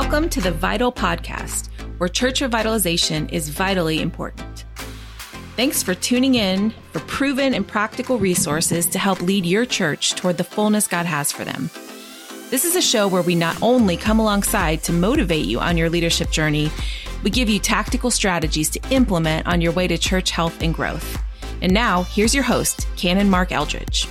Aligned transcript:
Welcome 0.00 0.28
to 0.28 0.40
the 0.40 0.52
Vital 0.52 0.92
Podcast, 0.92 1.70
where 1.98 2.08
church 2.08 2.40
revitalization 2.40 3.28
is 3.32 3.48
vitally 3.48 4.00
important. 4.00 4.64
Thanks 5.56 5.82
for 5.82 5.92
tuning 5.92 6.36
in 6.36 6.72
for 6.92 7.00
proven 7.00 7.52
and 7.52 7.66
practical 7.66 8.16
resources 8.16 8.86
to 8.86 8.98
help 9.00 9.20
lead 9.20 9.44
your 9.44 9.66
church 9.66 10.14
toward 10.14 10.36
the 10.36 10.44
fullness 10.44 10.86
God 10.86 11.04
has 11.04 11.32
for 11.32 11.44
them. 11.44 11.68
This 12.48 12.64
is 12.64 12.76
a 12.76 12.80
show 12.80 13.08
where 13.08 13.22
we 13.22 13.34
not 13.34 13.60
only 13.60 13.96
come 13.96 14.20
alongside 14.20 14.84
to 14.84 14.92
motivate 14.92 15.46
you 15.46 15.58
on 15.58 15.76
your 15.76 15.90
leadership 15.90 16.30
journey, 16.30 16.70
we 17.24 17.30
give 17.30 17.48
you 17.48 17.58
tactical 17.58 18.12
strategies 18.12 18.70
to 18.70 18.90
implement 18.90 19.48
on 19.48 19.60
your 19.60 19.72
way 19.72 19.88
to 19.88 19.98
church 19.98 20.30
health 20.30 20.62
and 20.62 20.74
growth. 20.74 21.20
And 21.60 21.74
now, 21.74 22.04
here's 22.04 22.36
your 22.36 22.44
host, 22.44 22.86
Canon 22.96 23.28
Mark 23.28 23.50
Eldridge. 23.50 24.06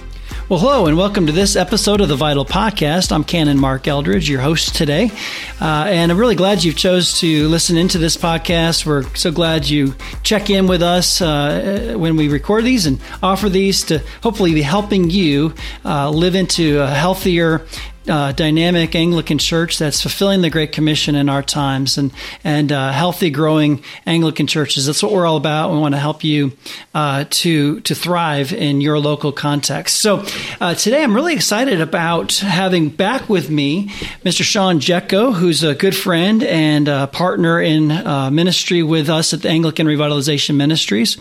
Well, 0.50 0.60
hello, 0.60 0.86
and 0.86 0.96
welcome 0.96 1.26
to 1.26 1.34
this 1.34 1.58
episode 1.58 2.00
of 2.00 2.08
the 2.08 2.16
Vital 2.16 2.46
Podcast. 2.46 3.12
I'm 3.12 3.26
Canon 3.26 3.60
Mark 3.60 3.86
Eldridge, 3.86 4.30
your 4.30 4.40
host 4.40 4.76
today, 4.76 5.12
uh, 5.60 5.88
and 5.90 6.10
I'm 6.10 6.18
really 6.18 6.36
glad 6.36 6.64
you've 6.64 6.78
chose 6.78 7.20
to 7.20 7.50
listen 7.50 7.76
into 7.76 7.98
this 7.98 8.16
podcast. 8.16 8.86
We're 8.86 9.04
so 9.14 9.30
glad 9.30 9.68
you 9.68 9.94
check 10.24 10.50
in 10.50 10.66
with 10.66 10.82
us 10.82 11.22
uh, 11.22 11.96
when 11.98 12.16
we 12.16 12.30
record 12.30 12.64
these 12.64 12.86
and 12.86 13.02
offer 13.22 13.50
these 13.50 13.84
to 13.88 14.02
hopefully 14.24 14.54
be 14.54 14.62
helping 14.62 15.10
you 15.10 15.54
uh, 15.84 16.10
live 16.12 16.34
into 16.34 16.80
a 16.80 16.88
healthier 16.88 17.68
uh, 18.10 18.32
dynamic 18.32 18.96
Anglican 18.96 19.38
church 19.38 19.78
that's 19.78 20.02
fulfilling 20.02 20.42
the 20.42 20.50
Great 20.50 20.72
Commission 20.72 21.16
in 21.16 21.30
our 21.30 21.44
times 21.44 21.98
and 21.98 22.12
and 22.44 22.72
uh, 22.72 22.92
healthy, 22.92 23.30
growing 23.30 23.84
Anglican 24.06 24.48
churches. 24.48 24.86
That's 24.86 25.04
what 25.04 25.12
we're 25.12 25.26
all 25.26 25.38
about. 25.38 25.72
We 25.72 25.80
want 25.80 25.96
to 25.96 26.00
help 26.00 26.24
you 26.24 26.54
uh, 26.94 27.26
to 27.30 27.80
to 27.82 27.96
thrive 27.96 28.54
in 28.54 28.82
your 28.82 29.00
local 29.00 29.32
context. 29.32 29.98
So 29.98 30.26
uh, 30.62 30.76
today, 30.76 31.04
I'm 31.04 31.14
really 31.14 31.34
excited 31.34 31.82
about 31.82 32.34
having 32.38 32.90
back 32.90 33.30
with 33.30 33.50
me 33.50 33.90
Mr. 34.24 34.44
Sean 34.44 34.80
Jecko, 34.80 35.32
who's 35.32 35.64
a 35.64 35.76
good 35.76 35.96
friend 35.96 36.44
and 36.44 36.88
partner 37.12 37.62
in 37.62 37.92
uh, 37.92 38.30
ministry 38.32 38.84
with 38.84 39.10
us 39.10 39.34
at 39.34 39.42
the 39.42 39.50
Anglican 39.50 39.88
Revitalization 39.88 40.56
Ministries, 40.56 41.18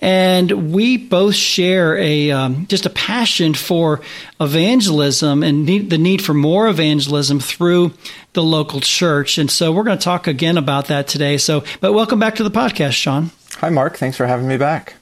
and 0.00 0.72
we 0.72 0.96
both 0.96 1.34
share 1.34 1.96
a 1.96 2.30
um, 2.30 2.66
just 2.66 2.86
a 2.86 2.90
passion 2.90 3.54
for 3.54 4.00
evangelism 4.40 5.42
and 5.42 5.64
need, 5.64 5.90
the 5.90 5.98
need 5.98 6.22
for 6.26 6.34
more 6.34 6.68
evangelism 6.68 7.40
through 7.40 7.94
the 8.32 8.42
local 8.42 8.80
church. 8.80 9.38
And 9.38 9.50
so 9.50 9.72
we're 9.72 9.84
going 9.84 9.96
to 9.96 10.04
talk 10.04 10.26
again 10.26 10.58
about 10.58 10.86
that 10.86 11.06
today. 11.06 11.38
So, 11.38 11.64
but 11.80 11.92
welcome 11.92 12.18
back 12.18 12.34
to 12.34 12.42
the 12.42 12.50
podcast, 12.50 12.92
Sean. 12.92 13.30
Hi, 13.58 13.70
Mark. 13.70 13.96
Thanks 13.96 14.16
for 14.16 14.26
having 14.26 14.48
me 14.48 14.58
back. 14.58 14.94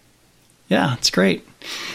Yeah, 0.69 0.95
it's 0.95 1.11
great. 1.11 1.47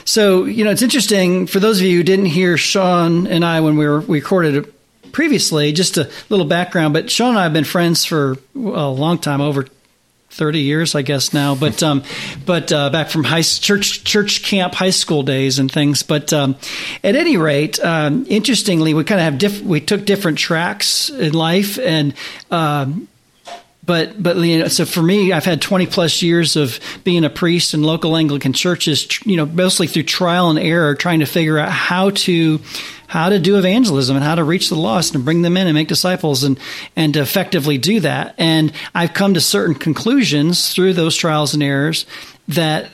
So, 0.04 0.46
you 0.46 0.66
know, 0.66 0.72
it's 0.72 0.82
interesting 0.82 1.46
for 1.46 1.60
those 1.60 1.80
of 1.80 1.86
you 1.86 1.98
who 1.98 2.04
didn't 2.04 2.26
hear 2.26 2.58
Sean 2.58 3.28
and 3.28 3.46
I 3.46 3.62
when 3.62 3.78
we 3.78 3.88
were 3.88 4.02
we 4.02 4.20
recorded 4.20 4.74
previously, 5.12 5.72
just 5.74 5.98
a 5.98 6.10
little 6.30 6.46
background, 6.46 6.94
but 6.94 7.10
Sean 7.10 7.30
and 7.30 7.40
I 7.40 7.44
have 7.44 7.54
been 7.54 7.64
friends 7.64 8.06
for 8.06 8.38
a 8.56 8.90
long 8.90 9.20
time, 9.20 9.42
over 9.42 9.68
30 10.32 10.60
years, 10.60 10.96
I 10.96 11.02
guess 11.02 11.34
now, 11.34 11.56
but, 11.56 11.82
um, 11.82 12.04
but, 12.46 12.72
uh, 12.72 12.90
back 12.90 13.10
from 13.10 13.24
high 13.24 13.42
church, 13.42 14.04
church 14.04 14.44
camp, 14.44 14.76
high 14.76 14.92
school 14.92 15.24
days 15.24 15.60
and 15.60 15.72
things. 15.72 16.04
But, 16.04 16.32
um, 16.34 16.56
at 17.04 17.16
any 17.16 17.38
rate, 17.38 17.80
um, 17.84 18.26
interestingly, 18.30 18.94
we 18.94 19.04
kind 19.04 19.20
of 19.20 19.26
have 19.26 19.38
diff- 19.38 19.62
we 19.62 19.82
took 19.82 20.06
different 20.06 20.38
tracks 20.38 21.10
in 21.10 21.34
life 21.34 21.80
and, 21.80 22.14
um, 22.52 23.08
but 23.90 24.22
but 24.22 24.38
you 24.38 24.60
know, 24.60 24.68
so 24.68 24.86
for 24.86 25.02
me, 25.02 25.34
I've 25.34 25.46
had 25.46 25.64
20 25.64 25.88
plus 25.88 26.22
years 26.22 26.56
of 26.56 26.80
being 27.04 27.26
a 27.26 27.30
priest 27.30 27.74
in 27.74 27.82
local 27.82 28.16
Anglican 28.16 28.54
churches, 28.54 29.08
you 29.26 29.36
know, 29.36 29.48
mostly 29.48 29.88
through 29.88 30.04
trial 30.04 30.52
and 30.52 30.60
error, 30.60 30.94
trying 30.94 31.22
to 31.22 31.26
figure 31.26 31.58
out 31.58 31.72
how 31.72 32.12
to 32.12 32.60
how 33.10 33.30
to 33.30 33.40
do 33.40 33.58
evangelism 33.58 34.16
and 34.16 34.24
how 34.24 34.36
to 34.36 34.44
reach 34.44 34.70
the 34.70 34.76
lost 34.76 35.16
and 35.16 35.26
bring 35.26 35.42
them 35.42 35.58
in 35.58 35.66
and 35.68 35.74
make 35.74 35.88
disciples 35.88 36.44
and 36.44 36.60
and 36.96 37.16
to 37.16 37.20
effectively 37.20 37.78
do 37.78 38.00
that. 38.00 38.36
And 38.38 38.72
I've 38.94 39.14
come 39.14 39.34
to 39.34 39.42
certain 39.42 39.76
conclusions 39.76 40.74
through 40.74 40.94
those 40.94 41.16
trials 41.16 41.56
and 41.56 41.64
errors 41.64 42.06
that 42.50 42.90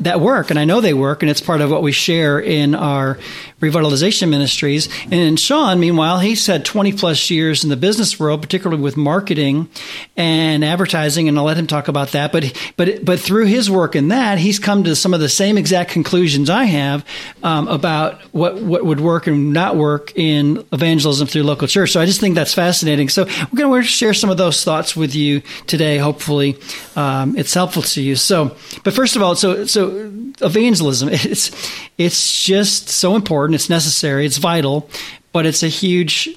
that 0.00 0.20
work, 0.20 0.50
and 0.50 0.58
I 0.58 0.64
know 0.64 0.80
they 0.80 0.94
work, 0.94 1.22
and 1.22 1.30
it's 1.30 1.40
part 1.40 1.60
of 1.60 1.70
what 1.70 1.82
we 1.82 1.92
share 1.92 2.40
in 2.40 2.74
our 2.74 3.18
revitalization 3.62 4.28
ministries. 4.28 4.88
And 5.10 5.38
Sean, 5.38 5.78
meanwhile, 5.78 6.18
he's 6.18 6.44
had 6.46 6.64
20 6.64 6.92
plus 6.94 7.30
years 7.30 7.62
in 7.62 7.70
the 7.70 7.76
business 7.76 8.18
world, 8.18 8.42
particularly 8.42 8.82
with 8.82 8.96
marketing 8.96 9.68
and 10.16 10.64
advertising, 10.64 11.28
and 11.28 11.38
I'll 11.38 11.44
let 11.44 11.56
him 11.56 11.68
talk 11.68 11.88
about 11.88 12.08
that. 12.12 12.32
But 12.32 12.52
but 12.76 13.04
but 13.04 13.20
through 13.20 13.46
his 13.46 13.70
work 13.70 13.94
in 13.94 14.08
that, 14.08 14.38
he's 14.38 14.58
come 14.58 14.84
to 14.84 14.96
some 14.96 15.14
of 15.14 15.20
the 15.20 15.28
same 15.28 15.56
exact 15.56 15.92
conclusions 15.92 16.50
I 16.50 16.64
have 16.64 17.06
um, 17.42 17.68
about 17.68 18.20
what 18.34 18.60
what 18.60 18.84
would 18.84 19.00
work 19.00 19.28
and 19.28 19.52
not 19.52 19.76
work 19.76 20.12
in 20.16 20.66
evangelism 20.72 21.28
through 21.28 21.44
local 21.44 21.68
church. 21.68 21.92
So 21.92 22.00
I 22.00 22.06
just 22.06 22.20
think 22.20 22.34
that's 22.34 22.54
fascinating. 22.54 23.08
So 23.08 23.24
we're 23.24 23.58
going 23.58 23.82
to 23.82 23.88
share 23.88 24.12
some 24.12 24.30
of 24.30 24.38
those 24.38 24.64
thoughts 24.64 24.96
with 24.96 25.14
you 25.14 25.40
today. 25.68 25.98
Hopefully, 25.98 26.58
um, 26.96 27.36
it's 27.38 27.54
helpful 27.54 27.82
to 27.82 28.02
you. 28.02 28.16
So, 28.16 28.56
but 28.82 28.92
first 28.92 29.14
of 29.14 29.22
all, 29.22 29.36
so 29.36 29.66
so 29.66 30.12
evangelism, 30.40 31.08
it's 31.12 31.52
it's 31.96 32.44
just 32.44 32.88
so 32.88 33.14
important 33.14 33.51
important, 33.52 33.60
it's 33.60 33.68
necessary, 33.68 34.26
it's 34.26 34.38
vital, 34.38 34.88
but 35.32 35.46
it's 35.46 35.62
a 35.62 35.68
huge 35.68 36.28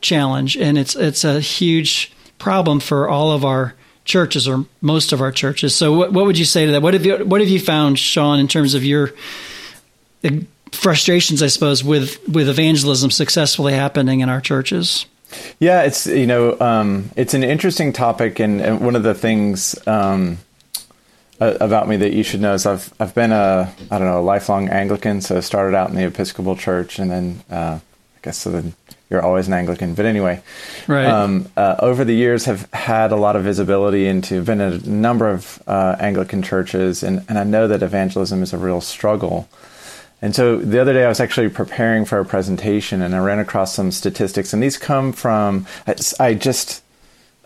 challenge 0.00 0.56
and 0.56 0.76
it's 0.76 0.94
it's 0.96 1.24
a 1.24 1.40
huge 1.40 2.12
problem 2.38 2.80
for 2.80 3.08
all 3.08 3.32
of 3.32 3.44
our 3.44 3.74
churches 4.04 4.46
or 4.46 4.66
most 4.82 5.12
of 5.12 5.20
our 5.22 5.32
churches. 5.32 5.74
So 5.74 5.94
what, 5.94 6.12
what 6.12 6.26
would 6.26 6.38
you 6.38 6.44
say 6.44 6.66
to 6.66 6.72
that? 6.72 6.82
What 6.82 6.94
have 6.94 7.06
you 7.06 7.24
what 7.24 7.40
have 7.40 7.50
you 7.50 7.60
found, 7.60 7.98
Sean, 7.98 8.38
in 8.38 8.48
terms 8.48 8.74
of 8.74 8.84
your 8.84 9.12
frustrations, 10.72 11.42
I 11.42 11.48
suppose, 11.48 11.82
with 11.82 12.18
with 12.28 12.48
evangelism 12.48 13.10
successfully 13.10 13.72
happening 13.72 14.20
in 14.20 14.28
our 14.28 14.40
churches? 14.40 15.06
Yeah, 15.58 15.82
it's 15.82 16.06
you 16.06 16.26
know 16.26 16.58
um, 16.60 17.10
it's 17.16 17.34
an 17.34 17.42
interesting 17.42 17.92
topic, 17.92 18.40
and, 18.40 18.60
and 18.60 18.80
one 18.80 18.96
of 18.96 19.02
the 19.02 19.14
things 19.14 19.74
um, 19.86 20.38
about 21.60 21.88
me 21.88 21.96
that 21.98 22.12
you 22.12 22.22
should 22.22 22.40
know 22.40 22.54
is 22.54 22.66
I've 22.66 22.92
I've 22.98 23.14
been 23.14 23.32
a 23.32 23.72
I 23.90 23.98
don't 23.98 24.06
know 24.06 24.20
a 24.20 24.22
lifelong 24.22 24.68
Anglican. 24.68 25.20
So 25.20 25.36
I 25.36 25.40
started 25.40 25.76
out 25.76 25.90
in 25.90 25.96
the 25.96 26.06
Episcopal 26.06 26.56
Church, 26.56 26.98
and 26.98 27.10
then 27.10 27.42
uh, 27.50 27.78
I 27.80 28.18
guess 28.22 28.38
so 28.38 28.50
then 28.50 28.74
you're 29.10 29.22
always 29.22 29.46
an 29.46 29.52
Anglican. 29.52 29.94
But 29.94 30.06
anyway, 30.06 30.42
right. 30.88 31.06
Um, 31.06 31.48
uh, 31.56 31.76
over 31.78 32.04
the 32.04 32.14
years, 32.14 32.46
have 32.46 32.70
had 32.72 33.12
a 33.12 33.16
lot 33.16 33.36
of 33.36 33.44
visibility 33.44 34.06
into 34.06 34.42
been 34.42 34.60
in 34.60 34.72
a 34.72 34.88
number 34.88 35.30
of 35.30 35.62
uh, 35.66 35.96
Anglican 36.00 36.42
churches, 36.42 37.02
and 37.02 37.24
and 37.28 37.38
I 37.38 37.44
know 37.44 37.68
that 37.68 37.82
evangelism 37.82 38.42
is 38.42 38.52
a 38.52 38.58
real 38.58 38.80
struggle. 38.80 39.48
And 40.22 40.34
so 40.34 40.56
the 40.56 40.80
other 40.80 40.94
day, 40.94 41.04
I 41.04 41.08
was 41.08 41.20
actually 41.20 41.50
preparing 41.50 42.06
for 42.06 42.18
a 42.18 42.24
presentation, 42.24 43.02
and 43.02 43.14
I 43.14 43.18
ran 43.18 43.38
across 43.38 43.74
some 43.74 43.90
statistics, 43.90 44.52
and 44.52 44.62
these 44.62 44.78
come 44.78 45.12
from 45.12 45.66
I, 45.86 45.94
I 46.18 46.34
just. 46.34 46.82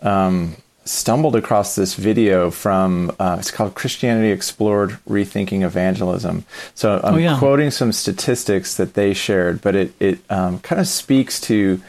Um, 0.01 0.55
stumbled 0.89 1.35
across 1.35 1.75
this 1.75 1.93
video 1.93 2.49
from 2.49 3.15
uh, 3.19 3.37
it's 3.39 3.51
called 3.51 3.75
Christianity 3.75 4.31
Explored 4.31 4.97
Rethinking 5.07 5.61
Evangelism. 5.61 6.45
So 6.73 6.99
I'm 7.03 7.13
oh, 7.13 7.17
yeah. 7.17 7.37
quoting 7.37 7.69
some 7.69 7.91
statistics 7.91 8.77
that 8.77 8.95
they 8.95 9.13
shared, 9.13 9.61
but 9.61 9.75
it 9.75 9.93
it 9.99 10.19
um, 10.29 10.59
kind 10.59 10.81
of 10.81 10.87
speaks 10.87 11.39
to 11.41 11.79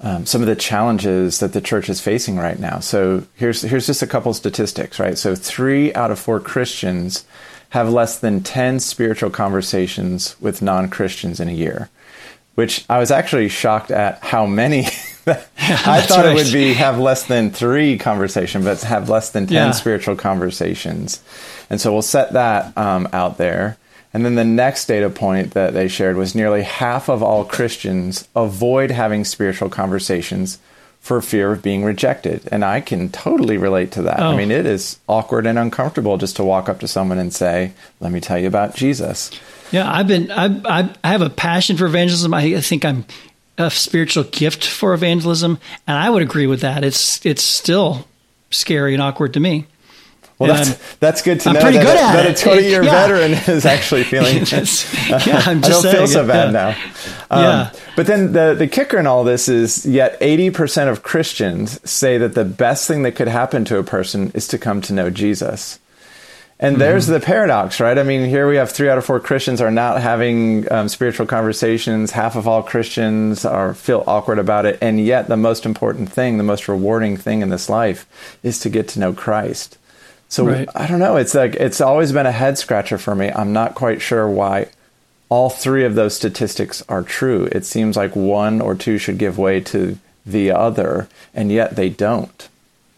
um, 0.00 0.26
some 0.26 0.42
of 0.42 0.46
the 0.46 0.54
challenges 0.54 1.40
that 1.40 1.54
the 1.54 1.60
church 1.60 1.88
is 1.88 2.00
facing 2.00 2.36
right 2.36 2.58
now. 2.58 2.78
So 2.78 3.26
here's 3.34 3.62
here's 3.62 3.86
just 3.86 4.02
a 4.02 4.06
couple 4.06 4.32
statistics, 4.32 5.00
right? 5.00 5.18
So 5.18 5.34
three 5.34 5.92
out 5.94 6.12
of 6.12 6.18
four 6.18 6.38
Christians 6.38 7.26
have 7.70 7.90
less 7.90 8.18
than 8.20 8.44
ten 8.44 8.78
spiritual 8.78 9.30
conversations 9.30 10.36
with 10.40 10.62
non 10.62 10.88
Christians 10.88 11.40
in 11.40 11.48
a 11.48 11.52
year, 11.52 11.90
which 12.54 12.84
I 12.88 13.00
was 13.00 13.10
actually 13.10 13.48
shocked 13.48 13.90
at 13.90 14.22
how 14.22 14.46
many. 14.46 14.86
I 15.58 16.00
thought 16.02 16.24
right. 16.24 16.36
it 16.36 16.44
would 16.44 16.52
be 16.52 16.74
have 16.74 16.98
less 16.98 17.24
than 17.24 17.50
three 17.50 17.98
conversation, 17.98 18.62
but 18.62 18.80
have 18.82 19.08
less 19.08 19.30
than 19.30 19.46
ten 19.46 19.54
yeah. 19.54 19.70
spiritual 19.72 20.14
conversations, 20.14 21.22
and 21.68 21.80
so 21.80 21.92
we'll 21.92 22.02
set 22.02 22.32
that 22.34 22.76
um, 22.78 23.08
out 23.12 23.36
there. 23.36 23.76
And 24.14 24.24
then 24.24 24.36
the 24.36 24.44
next 24.44 24.86
data 24.86 25.10
point 25.10 25.52
that 25.52 25.74
they 25.74 25.88
shared 25.88 26.16
was 26.16 26.34
nearly 26.34 26.62
half 26.62 27.08
of 27.08 27.22
all 27.22 27.44
Christians 27.44 28.26
avoid 28.34 28.90
having 28.90 29.24
spiritual 29.24 29.68
conversations 29.68 30.58
for 31.00 31.20
fear 31.20 31.52
of 31.52 31.62
being 31.62 31.84
rejected. 31.84 32.48
And 32.50 32.64
I 32.64 32.80
can 32.80 33.10
totally 33.10 33.58
relate 33.58 33.92
to 33.92 34.02
that. 34.02 34.20
Oh. 34.20 34.28
I 34.28 34.36
mean, 34.36 34.50
it 34.50 34.64
is 34.64 34.98
awkward 35.08 35.46
and 35.46 35.58
uncomfortable 35.58 36.18
just 36.18 36.36
to 36.36 36.44
walk 36.44 36.68
up 36.68 36.80
to 36.80 36.88
someone 36.88 37.18
and 37.18 37.32
say, 37.32 37.72
"Let 38.00 38.10
me 38.10 38.20
tell 38.20 38.38
you 38.38 38.46
about 38.46 38.74
Jesus." 38.74 39.30
Yeah, 39.70 39.92
I've 39.92 40.08
been 40.08 40.30
I 40.30 40.90
I 41.02 41.08
have 41.08 41.22
a 41.22 41.30
passion 41.30 41.76
for 41.76 41.86
evangelism. 41.86 42.32
I 42.32 42.60
think 42.60 42.84
I'm 42.84 43.04
a 43.58 43.70
spiritual 43.70 44.24
gift 44.24 44.66
for 44.66 44.94
evangelism, 44.94 45.58
and 45.86 45.96
I 45.96 46.10
would 46.10 46.22
agree 46.22 46.46
with 46.46 46.60
that. 46.60 46.84
It's 46.84 47.24
it's 47.24 47.42
still 47.42 48.06
scary 48.50 48.94
and 48.94 49.02
awkward 49.02 49.34
to 49.34 49.40
me. 49.40 49.66
Well, 50.38 50.50
and 50.50 50.58
that's 50.58 50.96
that's 50.96 51.22
good 51.22 51.40
to 51.40 51.48
I'm 51.48 51.54
know. 51.54 51.62
Pretty 51.62 51.78
that, 51.78 51.84
good 51.84 51.96
at 51.96 52.12
that 52.24 52.38
a 52.38 52.42
twenty 52.42 52.68
year 52.68 52.82
yeah. 52.84 53.06
veteran 53.06 53.32
is 53.54 53.64
actually 53.64 54.04
feeling. 54.04 54.36
yeah, 54.36 55.42
I'm 55.46 55.62
just 55.62 55.70
I 55.70 55.70
don't 55.70 55.82
saying, 55.82 55.96
feel 55.96 56.06
so 56.06 56.26
bad 56.26 56.46
yeah. 56.46 56.50
now. 56.50 56.68
Um, 57.30 57.42
yeah. 57.42 57.72
But 57.96 58.06
then 58.06 58.32
the 58.32 58.54
the 58.54 58.68
kicker 58.68 58.98
in 58.98 59.06
all 59.06 59.24
this 59.24 59.48
is 59.48 59.86
yet 59.86 60.18
eighty 60.20 60.50
percent 60.50 60.90
of 60.90 61.02
Christians 61.02 61.80
say 61.88 62.18
that 62.18 62.34
the 62.34 62.44
best 62.44 62.86
thing 62.86 63.02
that 63.04 63.12
could 63.12 63.28
happen 63.28 63.64
to 63.66 63.78
a 63.78 63.82
person 63.82 64.30
is 64.34 64.46
to 64.48 64.58
come 64.58 64.82
to 64.82 64.92
know 64.92 65.08
Jesus. 65.08 65.78
And 66.58 66.74
mm-hmm. 66.74 66.80
there's 66.80 67.06
the 67.06 67.20
paradox, 67.20 67.80
right? 67.80 67.98
I 67.98 68.02
mean, 68.02 68.28
here 68.28 68.48
we 68.48 68.56
have 68.56 68.70
three 68.70 68.88
out 68.88 68.96
of 68.96 69.04
four 69.04 69.20
Christians 69.20 69.60
are 69.60 69.70
not 69.70 70.00
having 70.00 70.70
um, 70.72 70.88
spiritual 70.88 71.26
conversations. 71.26 72.12
Half 72.12 72.34
of 72.34 72.48
all 72.48 72.62
Christians 72.62 73.44
are 73.44 73.74
feel 73.74 74.02
awkward 74.06 74.38
about 74.38 74.64
it, 74.64 74.78
and 74.80 75.04
yet 75.04 75.28
the 75.28 75.36
most 75.36 75.66
important 75.66 76.10
thing, 76.10 76.38
the 76.38 76.44
most 76.44 76.66
rewarding 76.66 77.16
thing 77.16 77.42
in 77.42 77.50
this 77.50 77.68
life, 77.68 78.06
is 78.42 78.58
to 78.60 78.70
get 78.70 78.88
to 78.88 79.00
know 79.00 79.12
Christ. 79.12 79.76
So 80.28 80.46
right. 80.46 80.68
I 80.74 80.86
don't 80.86 80.98
know. 80.98 81.16
It's 81.16 81.34
like 81.34 81.54
it's 81.54 81.80
always 81.80 82.12
been 82.12 82.26
a 82.26 82.32
head 82.32 82.58
scratcher 82.58 82.98
for 82.98 83.14
me. 83.14 83.30
I'm 83.30 83.52
not 83.52 83.74
quite 83.74 84.00
sure 84.00 84.28
why 84.28 84.68
all 85.28 85.50
three 85.50 85.84
of 85.84 85.94
those 85.94 86.16
statistics 86.16 86.82
are 86.88 87.02
true. 87.02 87.48
It 87.52 87.64
seems 87.64 87.96
like 87.96 88.16
one 88.16 88.60
or 88.60 88.74
two 88.74 88.98
should 88.98 89.18
give 89.18 89.38
way 89.38 89.60
to 89.60 89.98
the 90.24 90.52
other, 90.52 91.08
and 91.34 91.52
yet 91.52 91.76
they 91.76 91.90
don't. 91.90 92.48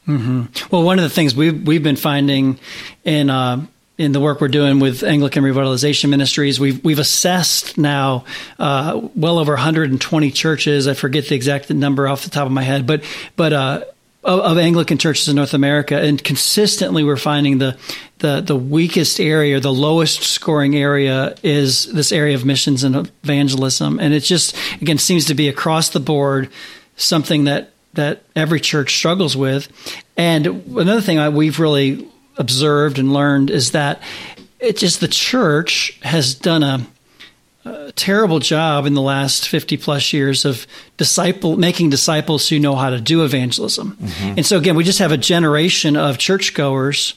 Mm-hmm. 0.09 0.75
Well, 0.75 0.83
one 0.83 0.99
of 0.99 1.03
the 1.03 1.11
things 1.11 1.35
we've 1.35 1.67
we've 1.67 1.83
been 1.83 1.97
finding 1.97 2.59
in 3.05 3.29
uh, 3.29 3.67
in 3.99 4.13
the 4.13 4.21
work 4.21 4.41
we're 4.41 4.49
doing 4.49 4.81
with 4.81 5.03
Anglican 5.03 5.45
Revitalization 5.45 6.09
Ministries, 6.09 6.59
we've 6.59 6.83
we've 6.83 6.99
assessed 6.99 7.77
now 7.77 8.25
uh, 8.59 9.01
well 9.15 9.39
over 9.39 9.53
120 9.53 10.31
churches. 10.31 10.89
I 10.89 10.95
forget 10.95 11.27
the 11.27 11.35
exact 11.35 11.69
number 11.69 12.09
off 12.09 12.25
the 12.25 12.31
top 12.31 12.47
of 12.47 12.53
my 12.53 12.63
head, 12.63 12.87
but 12.87 13.05
but 13.37 13.53
uh, 13.53 13.85
of, 14.25 14.41
of, 14.41 14.59
Anglican 14.59 14.97
churches 14.97 15.29
in 15.29 15.37
North 15.37 15.53
America, 15.53 16.01
and 16.01 16.23
consistently 16.25 17.05
we're 17.05 17.17
finding 17.17 17.59
the 17.59 17.77
the 18.21 18.41
the 18.41 18.57
weakest 18.57 19.21
area, 19.21 19.61
the 19.61 19.73
lowest 19.73 20.23
scoring 20.23 20.75
area 20.75 21.35
is 21.43 21.85
this 21.93 22.13
area 22.13 22.35
of 22.35 22.47
missions 22.47 22.83
and 22.83 23.11
evangelism, 23.25 24.01
and 24.01 24.15
it 24.15 24.21
just 24.21 24.57
again 24.81 24.99
seems 24.99 25.27
to 25.27 25.35
be 25.35 25.49
across 25.49 25.91
the 25.91 26.01
board 26.01 26.49
something 26.97 27.45
that 27.45 27.73
that 27.95 28.23
every 28.37 28.61
church 28.61 28.97
struggles 28.97 29.37
with. 29.37 29.69
And 30.17 30.47
another 30.47 31.01
thing 31.01 31.35
we've 31.35 31.59
really 31.59 32.09
observed 32.37 32.99
and 32.99 33.13
learned 33.13 33.51
is 33.51 33.73
that 33.73 34.01
it 34.61 34.77
just 34.77 35.01
the 35.01 35.09
church 35.09 35.99
has 36.03 36.35
done 36.35 36.63
a, 36.63 36.87
a, 37.65 37.93
terrible 37.93 38.39
job 38.39 38.87
in 38.87 38.95
the 38.95 39.03
last 39.03 39.49
50 39.49 39.77
plus 39.77 40.13
years 40.13 40.45
of 40.45 40.67
disciple 40.97 41.57
making 41.57 41.91
disciples 41.91 42.49
who 42.49 42.59
know 42.59 42.77
how 42.77 42.91
to 42.91 43.01
do 43.01 43.25
evangelism. 43.25 43.97
Mm-hmm. 44.01 44.39
And 44.39 44.47
so 44.47 44.59
again, 44.59 44.77
we 44.77 44.85
just 44.85 44.99
have 44.99 45.13
a 45.13 45.17
generation 45.17 45.97
of 45.97 46.19
churchgoers 46.19 47.15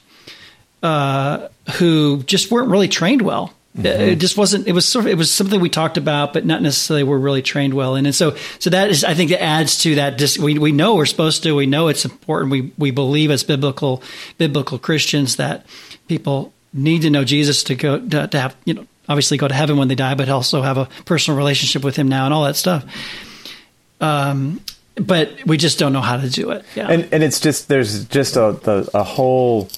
uh, 0.84 1.48
who 1.78 2.24
just 2.24 2.52
weren't 2.52 2.70
really 2.70 2.88
trained 2.88 3.22
well. 3.22 3.54
Mm-hmm. 3.78 3.86
It 3.86 4.16
just 4.16 4.38
wasn't. 4.38 4.68
It 4.68 4.74
was 4.74 4.86
sort 4.86 5.06
of. 5.06 5.12
It 5.12 5.18
was 5.18 5.32
something 5.32 5.62
we 5.62 5.70
talked 5.70 5.96
about, 5.96 6.34
but 6.34 6.46
not 6.46 6.62
necessarily 6.62 7.04
we're 7.04 7.18
really 7.18 7.42
trained 7.42 7.74
well 7.74 7.96
in. 7.96 8.06
And 8.06 8.14
so, 8.14 8.36
so 8.60 8.70
that 8.70 8.90
is. 8.90 9.06
I 9.06 9.14
think 9.14 9.32
it 9.32 9.40
adds 9.40 9.78
to 9.84 9.96
that. 9.96 10.18
Dis, 10.18 10.38
we 10.38 10.60
we 10.60 10.74
know 10.74 10.96
we're 10.96 11.06
supposed 11.06 11.44
to. 11.44 11.56
We 11.56 11.68
know 11.68 11.88
it's 11.88 12.04
important. 12.04 12.52
We 12.52 12.74
we 12.78 12.92
believe 12.92 13.32
as 13.32 13.44
biblical 13.44 14.04
biblical 14.38 14.78
Christians 14.78 15.38
that 15.38 15.66
people 16.10 16.52
need 16.74 17.04
to 17.04 17.10
know 17.10 17.24
Jesus 17.24 17.64
to 17.64 17.76
go 17.76 17.98
to, 17.98 18.28
to 18.28 18.40
have 18.42 18.58
you 18.66 18.74
know 18.74 18.88
obviously 19.08 19.38
go 19.38 19.48
to 19.48 19.54
heaven 19.54 19.78
when 19.78 19.88
they 19.88 19.96
die, 19.96 20.16
but 20.16 20.28
also 20.28 20.62
have 20.62 20.78
a 20.78 20.90
personal 21.06 21.38
relationship 21.38 21.82
with 21.82 21.96
Him 21.96 22.10
now 22.10 22.26
and 22.26 22.34
all 22.34 22.44
that 22.44 22.58
stuff. 22.58 22.86
Um, 24.02 24.60
but 24.96 25.46
we 25.46 25.56
just 25.56 25.80
don't 25.80 25.94
know 25.94 26.02
how 26.02 26.18
to 26.18 26.30
do 26.30 26.52
it. 26.52 26.66
Yeah, 26.76 26.90
and 26.90 27.08
and 27.14 27.24
it's 27.24 27.40
just 27.40 27.70
there's 27.70 28.04
just 28.06 28.36
a 28.36 28.60
the, 28.64 28.90
a 28.94 29.04
whole 29.04 29.70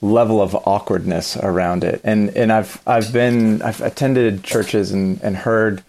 level 0.00 0.40
of 0.40 0.54
awkwardness 0.54 1.36
around 1.36 1.84
it. 1.84 2.00
And 2.04 2.36
and 2.36 2.52
I've 2.52 2.80
I've 2.86 3.12
been 3.12 3.62
I've 3.62 3.80
attended 3.80 4.44
churches 4.44 4.92
and 4.92 5.20
and 5.22 5.36
heard 5.36 5.82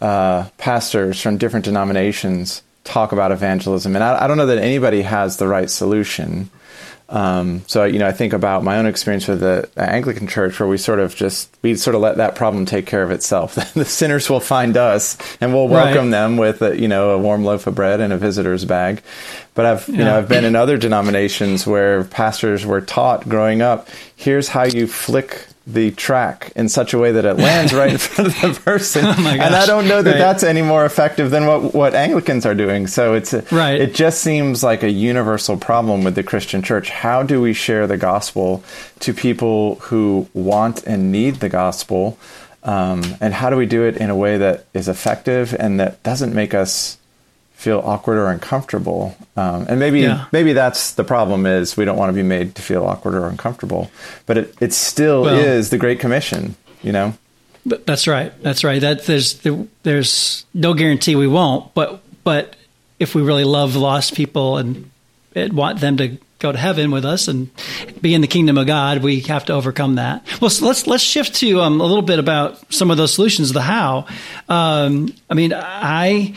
uh, 0.00 0.48
pastors 0.58 1.20
from 1.20 1.38
different 1.38 1.64
denominations 1.64 2.62
talk 2.84 3.12
about 3.12 3.30
evangelism, 3.30 3.94
and 3.94 4.02
I, 4.02 4.24
I, 4.24 4.26
don't 4.26 4.36
know 4.36 4.46
that 4.46 4.58
anybody 4.58 5.02
has 5.02 5.36
the 5.36 5.46
right 5.46 5.70
solution. 5.70 6.50
Um, 7.12 7.62
so 7.66 7.84
you 7.84 7.98
know, 7.98 8.06
I 8.08 8.12
think 8.12 8.32
about 8.32 8.64
my 8.64 8.78
own 8.78 8.86
experience 8.86 9.28
with 9.28 9.40
the 9.40 9.68
Anglican 9.76 10.26
Church, 10.26 10.58
where 10.58 10.68
we 10.68 10.78
sort 10.78 10.98
of 10.98 11.14
just 11.14 11.54
we 11.60 11.74
sort 11.74 11.94
of 11.94 12.00
let 12.00 12.16
that 12.16 12.34
problem 12.34 12.64
take 12.64 12.86
care 12.86 13.02
of 13.02 13.10
itself. 13.10 13.54
the 13.74 13.84
sinners 13.84 14.30
will 14.30 14.40
find 14.40 14.78
us, 14.78 15.18
and 15.38 15.52
we'll 15.52 15.68
welcome 15.68 16.06
right. 16.06 16.10
them 16.10 16.38
with 16.38 16.62
a, 16.62 16.80
you 16.80 16.88
know 16.88 17.10
a 17.10 17.18
warm 17.18 17.44
loaf 17.44 17.66
of 17.66 17.74
bread 17.74 18.00
and 18.00 18.14
a 18.14 18.16
visitor's 18.16 18.64
bag. 18.64 19.02
But 19.54 19.66
I've 19.66 19.88
you 19.88 19.96
yeah. 19.96 20.04
know 20.04 20.18
I've 20.18 20.28
been 20.28 20.46
in 20.46 20.56
other 20.56 20.78
denominations 20.78 21.66
where 21.66 22.04
pastors 22.04 22.64
were 22.64 22.80
taught 22.80 23.28
growing 23.28 23.60
up, 23.60 23.88
here's 24.16 24.48
how 24.48 24.64
you 24.64 24.86
flick 24.86 25.46
the 25.66 25.92
tract 25.92 26.50
in 26.56 26.68
such 26.68 26.92
a 26.92 26.98
way 26.98 27.12
that 27.12 27.24
it 27.24 27.34
lands 27.34 27.72
right 27.72 27.90
in 27.90 27.98
front 27.98 28.28
of 28.28 28.54
the 28.54 28.60
person. 28.60 29.04
oh 29.08 29.14
and 29.28 29.54
I 29.54 29.66
don't 29.66 29.86
know 29.86 30.02
that 30.02 30.10
right. 30.10 30.18
that's 30.18 30.42
any 30.42 30.62
more 30.62 30.84
effective 30.84 31.30
than 31.30 31.46
what, 31.46 31.74
what 31.74 31.94
Anglicans 31.94 32.44
are 32.46 32.54
doing. 32.54 32.86
So 32.86 33.14
it's 33.14 33.32
a, 33.32 33.42
right. 33.52 33.80
it 33.80 33.94
just 33.94 34.22
seems 34.22 34.62
like 34.62 34.82
a 34.82 34.90
universal 34.90 35.56
problem 35.56 36.04
with 36.04 36.14
the 36.14 36.22
Christian 36.22 36.62
church. 36.62 36.90
How 36.90 37.22
do 37.22 37.40
we 37.40 37.52
share 37.52 37.86
the 37.86 37.96
gospel 37.96 38.64
to 39.00 39.14
people 39.14 39.76
who 39.76 40.28
want 40.34 40.82
and 40.84 41.12
need 41.12 41.36
the 41.36 41.48
gospel? 41.48 42.18
Um, 42.64 43.02
and 43.20 43.34
how 43.34 43.50
do 43.50 43.56
we 43.56 43.66
do 43.66 43.84
it 43.84 43.96
in 43.96 44.10
a 44.10 44.16
way 44.16 44.38
that 44.38 44.66
is 44.72 44.88
effective 44.88 45.54
and 45.58 45.80
that 45.80 46.02
doesn't 46.02 46.34
make 46.34 46.54
us 46.54 46.98
feel 47.62 47.78
awkward 47.84 48.18
or 48.18 48.28
uncomfortable. 48.28 49.16
Um, 49.36 49.66
and 49.68 49.78
maybe 49.78 50.00
yeah. 50.00 50.26
maybe 50.32 50.52
that's 50.52 50.94
the 50.94 51.04
problem 51.04 51.46
is 51.46 51.76
we 51.76 51.84
don't 51.84 51.96
want 51.96 52.10
to 52.10 52.14
be 52.14 52.24
made 52.24 52.56
to 52.56 52.62
feel 52.62 52.84
awkward 52.84 53.14
or 53.14 53.28
uncomfortable. 53.28 53.90
But 54.26 54.38
it, 54.38 54.54
it 54.60 54.72
still 54.72 55.22
well, 55.22 55.38
is 55.38 55.70
the 55.70 55.78
Great 55.78 56.00
Commission, 56.00 56.56
you 56.82 56.92
know. 56.92 57.14
That's 57.64 58.08
right. 58.08 58.32
That's 58.42 58.64
right. 58.64 58.80
That 58.80 59.04
there's 59.04 59.40
there's 59.84 60.44
no 60.52 60.74
guarantee 60.74 61.14
we 61.14 61.28
won't. 61.28 61.72
But 61.74 62.02
but 62.24 62.56
if 62.98 63.14
we 63.14 63.22
really 63.22 63.44
love 63.44 63.76
lost 63.76 64.14
people 64.14 64.56
and 64.56 64.90
want 65.36 65.80
them 65.80 65.96
to 65.98 66.18
go 66.40 66.50
to 66.50 66.58
heaven 66.58 66.90
with 66.90 67.04
us 67.04 67.28
and 67.28 67.48
be 68.00 68.14
in 68.14 68.20
the 68.20 68.26
kingdom 68.26 68.58
of 68.58 68.66
God, 68.66 68.98
we 68.98 69.20
have 69.20 69.44
to 69.44 69.52
overcome 69.52 69.94
that. 69.94 70.26
Well, 70.40 70.50
so 70.50 70.66
let's 70.66 70.88
let's 70.88 71.04
shift 71.04 71.36
to 71.36 71.60
um, 71.60 71.80
a 71.80 71.84
little 71.84 72.02
bit 72.02 72.18
about 72.18 72.74
some 72.74 72.90
of 72.90 72.96
those 72.96 73.14
solutions, 73.14 73.52
the 73.52 73.62
how. 73.62 74.06
Um, 74.48 75.14
I 75.30 75.34
mean, 75.34 75.52
I 75.54 76.34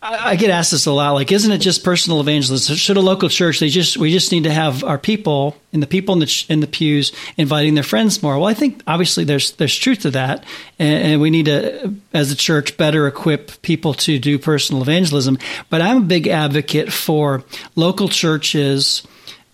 I, 0.00 0.36
get 0.36 0.50
asked 0.50 0.70
this 0.70 0.86
a 0.86 0.92
lot. 0.92 1.12
Like, 1.12 1.32
isn't 1.32 1.50
it 1.50 1.58
just 1.58 1.82
personal 1.82 2.20
evangelism? 2.20 2.76
Should 2.76 2.96
a 2.96 3.00
local 3.00 3.28
church? 3.28 3.58
They 3.58 3.68
just 3.68 3.96
we 3.96 4.12
just 4.12 4.30
need 4.30 4.44
to 4.44 4.52
have 4.52 4.84
our 4.84 4.98
people 4.98 5.56
and 5.72 5.82
the 5.82 5.88
people 5.88 6.12
in 6.12 6.20
the 6.20 6.44
in 6.48 6.60
the 6.60 6.68
pews 6.68 7.12
inviting 7.36 7.74
their 7.74 7.82
friends 7.82 8.22
more. 8.22 8.38
Well, 8.38 8.46
I 8.46 8.54
think 8.54 8.80
obviously 8.86 9.24
there's 9.24 9.52
there's 9.52 9.76
truth 9.76 10.02
to 10.02 10.12
that, 10.12 10.44
and, 10.78 11.04
and 11.04 11.20
we 11.20 11.30
need 11.30 11.46
to, 11.46 11.94
as 12.14 12.30
a 12.30 12.36
church, 12.36 12.76
better 12.76 13.08
equip 13.08 13.60
people 13.62 13.92
to 13.94 14.20
do 14.20 14.38
personal 14.38 14.82
evangelism. 14.82 15.36
But 15.68 15.82
I'm 15.82 15.96
a 15.96 16.06
big 16.06 16.28
advocate 16.28 16.92
for 16.92 17.42
local 17.74 18.08
churches. 18.08 19.02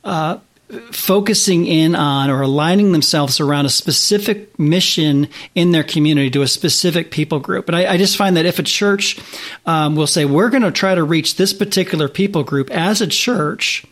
Uh, 0.03 0.39
focusing 0.91 1.67
in 1.67 1.95
on 1.95 2.31
or 2.31 2.43
aligning 2.43 2.93
themselves 2.93 3.41
around 3.41 3.67
a 3.67 3.71
specific 3.71 4.59
mission 4.59 5.29
in 5.55 5.73
their 5.73 5.83
community 5.83 6.31
to 6.31 6.43
a 6.43 6.49
specific 6.49 7.11
people 7.11 7.41
group. 7.41 7.69
And 7.69 7.77
I, 7.77 7.95
I 7.95 7.97
just 7.97 8.17
find 8.17 8.37
that 8.37 8.47
if 8.47 8.59
a 8.59 8.63
church 8.63 9.19
um, 9.67 9.97
will 9.97 10.07
say, 10.07 10.25
we're 10.25 10.51
going 10.51 10.63
to 10.63 10.73
try 10.73 10.95
to 10.95 11.05
reach 11.05 11.37
this 11.37 11.53
particular 11.53 12.09
people 12.09 12.45
group 12.45 12.71
as 12.71 13.01
a 13.01 13.07
church, 13.07 13.85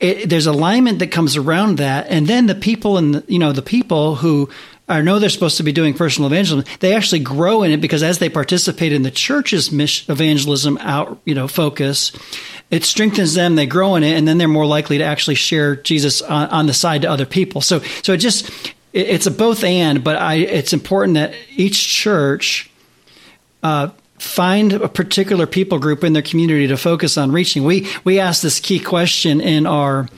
it, 0.00 0.28
there's 0.28 0.46
alignment 0.46 0.98
that 1.00 1.10
comes 1.10 1.36
around 1.36 1.78
that. 1.78 2.06
And 2.08 2.26
then 2.26 2.46
the 2.46 2.54
people 2.54 2.96
and, 2.96 3.22
you 3.28 3.38
know, 3.38 3.52
the 3.52 3.62
people 3.62 4.16
who 4.16 4.48
I 4.90 5.02
know 5.02 5.20
they're 5.20 5.28
supposed 5.28 5.58
to 5.58 5.62
be 5.62 5.72
doing 5.72 5.94
personal 5.94 6.28
evangelism. 6.28 6.68
They 6.80 6.94
actually 6.94 7.20
grow 7.20 7.62
in 7.62 7.70
it 7.70 7.80
because 7.80 8.02
as 8.02 8.18
they 8.18 8.28
participate 8.28 8.92
in 8.92 9.02
the 9.02 9.10
church's 9.10 9.68
evangelism 9.72 10.78
out, 10.78 11.20
you 11.24 11.34
know, 11.34 11.46
focus, 11.46 12.10
it 12.70 12.84
strengthens 12.84 13.34
them. 13.34 13.56
They 13.56 13.66
grow 13.66 13.96
in 13.96 14.02
it, 14.02 14.16
and 14.16 14.26
then 14.26 14.38
they're 14.38 14.48
more 14.48 14.66
likely 14.66 14.98
to 14.98 15.04
actually 15.04 15.34
share 15.34 15.76
Jesus 15.76 16.22
on, 16.22 16.48
on 16.50 16.66
the 16.66 16.74
side 16.74 17.02
to 17.02 17.10
other 17.10 17.26
people. 17.26 17.60
So, 17.60 17.80
so 18.02 18.12
it 18.12 18.18
just 18.18 18.48
it, 18.92 19.08
it's 19.08 19.26
a 19.26 19.30
both 19.30 19.64
and. 19.64 20.04
But 20.04 20.16
I, 20.16 20.34
it's 20.34 20.72
important 20.72 21.14
that 21.14 21.34
each 21.56 21.86
church 21.88 22.70
uh, 23.62 23.90
find 24.18 24.72
a 24.72 24.88
particular 24.88 25.46
people 25.46 25.78
group 25.78 26.04
in 26.04 26.12
their 26.12 26.22
community 26.22 26.68
to 26.68 26.76
focus 26.76 27.18
on 27.18 27.32
reaching. 27.32 27.64
We 27.64 27.88
we 28.04 28.20
asked 28.20 28.42
this 28.42 28.60
key 28.60 28.78
question 28.78 29.40
in 29.40 29.66
our 29.66 30.08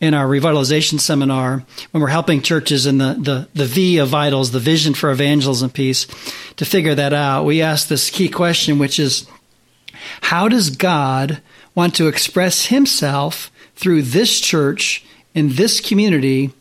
in 0.00 0.14
our 0.14 0.26
revitalization 0.26 0.98
seminar 0.98 1.64
when 1.92 2.02
we're 2.02 2.08
helping 2.08 2.42
churches 2.42 2.86
in 2.86 2.98
the, 2.98 3.14
the, 3.14 3.48
the 3.54 3.64
V 3.64 3.98
of 3.98 4.08
vitals, 4.08 4.50
the 4.50 4.58
vision 4.58 4.94
for 4.94 5.12
evangelism 5.12 5.70
piece, 5.70 6.08
to 6.56 6.64
figure 6.64 6.96
that 6.96 7.12
out. 7.12 7.44
We 7.44 7.62
asked 7.62 7.88
this 7.88 8.10
key 8.10 8.28
question, 8.28 8.80
which 8.80 8.98
is 8.98 9.28
how 10.22 10.48
does 10.48 10.70
God 10.70 11.40
want 11.74 11.94
to 11.96 12.08
express 12.08 12.66
himself 12.66 13.50
through 13.74 14.02
this 14.02 14.40
church 14.40 15.04
in 15.34 15.54
this 15.54 15.80
community 15.80 16.52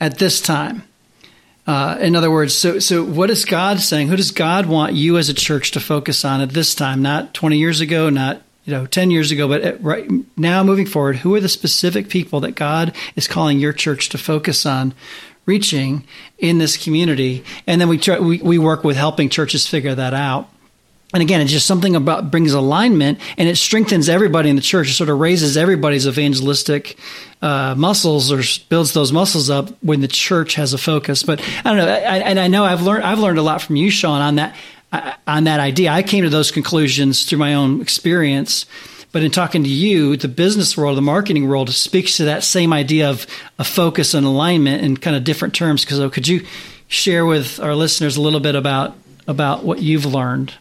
at 0.00 0.18
this 0.18 0.40
time. 0.40 0.82
Uh, 1.66 1.96
in 2.00 2.16
other 2.16 2.30
words, 2.30 2.54
so 2.54 2.78
so 2.78 3.04
what 3.04 3.30
is 3.30 3.44
God 3.44 3.80
saying? 3.80 4.08
Who 4.08 4.16
does 4.16 4.32
God 4.32 4.66
want 4.66 4.94
you 4.94 5.18
as 5.18 5.28
a 5.28 5.34
church 5.34 5.70
to 5.72 5.80
focus 5.80 6.24
on 6.24 6.40
at 6.40 6.50
this 6.50 6.74
time? 6.74 7.02
Not 7.02 7.34
20 7.34 7.58
years 7.58 7.80
ago, 7.80 8.08
not 8.10 8.42
you 8.64 8.72
know 8.72 8.86
10 8.86 9.10
years 9.10 9.30
ago, 9.30 9.46
but 9.46 9.82
right 9.82 10.08
now, 10.36 10.64
moving 10.64 10.86
forward, 10.86 11.16
who 11.16 11.34
are 11.34 11.40
the 11.40 11.48
specific 11.48 12.08
people 12.08 12.40
that 12.40 12.56
God 12.56 12.94
is 13.14 13.28
calling 13.28 13.60
your 13.60 13.72
church 13.72 14.08
to 14.08 14.18
focus 14.18 14.64
on 14.64 14.94
reaching 15.46 16.04
in 16.38 16.58
this 16.58 16.82
community? 16.82 17.44
And 17.66 17.80
then 17.80 17.88
we 17.88 17.98
try, 17.98 18.18
we, 18.18 18.38
we 18.38 18.58
work 18.58 18.82
with 18.82 18.96
helping 18.96 19.28
churches 19.28 19.66
figure 19.66 19.94
that 19.94 20.14
out. 20.14 20.48
And 21.12 21.22
again, 21.22 21.40
it's 21.40 21.50
just 21.50 21.66
something 21.66 21.96
about 21.96 22.30
brings 22.30 22.52
alignment 22.52 23.18
and 23.36 23.48
it 23.48 23.56
strengthens 23.56 24.08
everybody 24.08 24.48
in 24.48 24.56
the 24.56 24.62
church. 24.62 24.88
It 24.88 24.92
sort 24.92 25.10
of 25.10 25.18
raises 25.18 25.56
everybody's 25.56 26.06
evangelistic 26.06 26.96
uh, 27.42 27.74
muscles 27.76 28.30
or 28.30 28.42
builds 28.68 28.92
those 28.92 29.12
muscles 29.12 29.50
up 29.50 29.70
when 29.82 30.02
the 30.02 30.08
church 30.08 30.54
has 30.54 30.72
a 30.72 30.78
focus. 30.78 31.22
But 31.24 31.40
I 31.64 31.74
don't 31.74 31.78
know, 31.78 31.88
I, 31.88 32.18
and 32.18 32.38
I 32.38 32.46
know 32.46 32.64
I've 32.64 32.82
learned 32.82 33.02
I've 33.02 33.18
learned 33.18 33.38
a 33.38 33.42
lot 33.42 33.60
from 33.60 33.76
you, 33.76 33.90
Sean, 33.90 34.20
on 34.20 34.36
that 34.36 34.54
uh, 34.92 35.14
on 35.26 35.44
that 35.44 35.58
idea. 35.58 35.90
I 35.90 36.02
came 36.02 36.22
to 36.22 36.30
those 36.30 36.52
conclusions 36.52 37.24
through 37.24 37.38
my 37.38 37.54
own 37.54 37.80
experience. 37.80 38.66
But 39.12 39.24
in 39.24 39.32
talking 39.32 39.64
to 39.64 39.68
you, 39.68 40.16
the 40.16 40.28
business 40.28 40.76
world, 40.76 40.96
the 40.96 41.02
marketing 41.02 41.48
world 41.48 41.68
speaks 41.70 42.18
to 42.18 42.26
that 42.26 42.44
same 42.44 42.72
idea 42.72 43.10
of 43.10 43.26
a 43.58 43.64
focus 43.64 44.14
and 44.14 44.24
alignment 44.24 44.84
in 44.84 44.96
kind 44.96 45.16
of 45.16 45.24
different 45.24 45.52
terms. 45.52 45.84
Because 45.84 46.12
could 46.12 46.28
you 46.28 46.46
share 46.86 47.26
with 47.26 47.58
our 47.58 47.74
listeners 47.74 48.16
a 48.16 48.20
little 48.22 48.38
bit 48.38 48.54
about 48.54 48.96
about 49.26 49.64
what 49.64 49.82
you've 49.82 50.06
learned? 50.06 50.54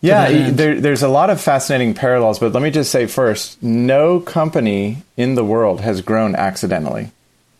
Yeah, 0.00 0.50
there, 0.50 0.80
there's 0.80 1.02
a 1.02 1.08
lot 1.08 1.30
of 1.30 1.40
fascinating 1.40 1.94
parallels, 1.94 2.38
but 2.38 2.52
let 2.52 2.62
me 2.62 2.70
just 2.70 2.90
say 2.90 3.06
first 3.06 3.62
no 3.62 4.20
company 4.20 5.02
in 5.16 5.34
the 5.34 5.44
world 5.44 5.80
has 5.80 6.00
grown 6.00 6.34
accidentally. 6.34 7.10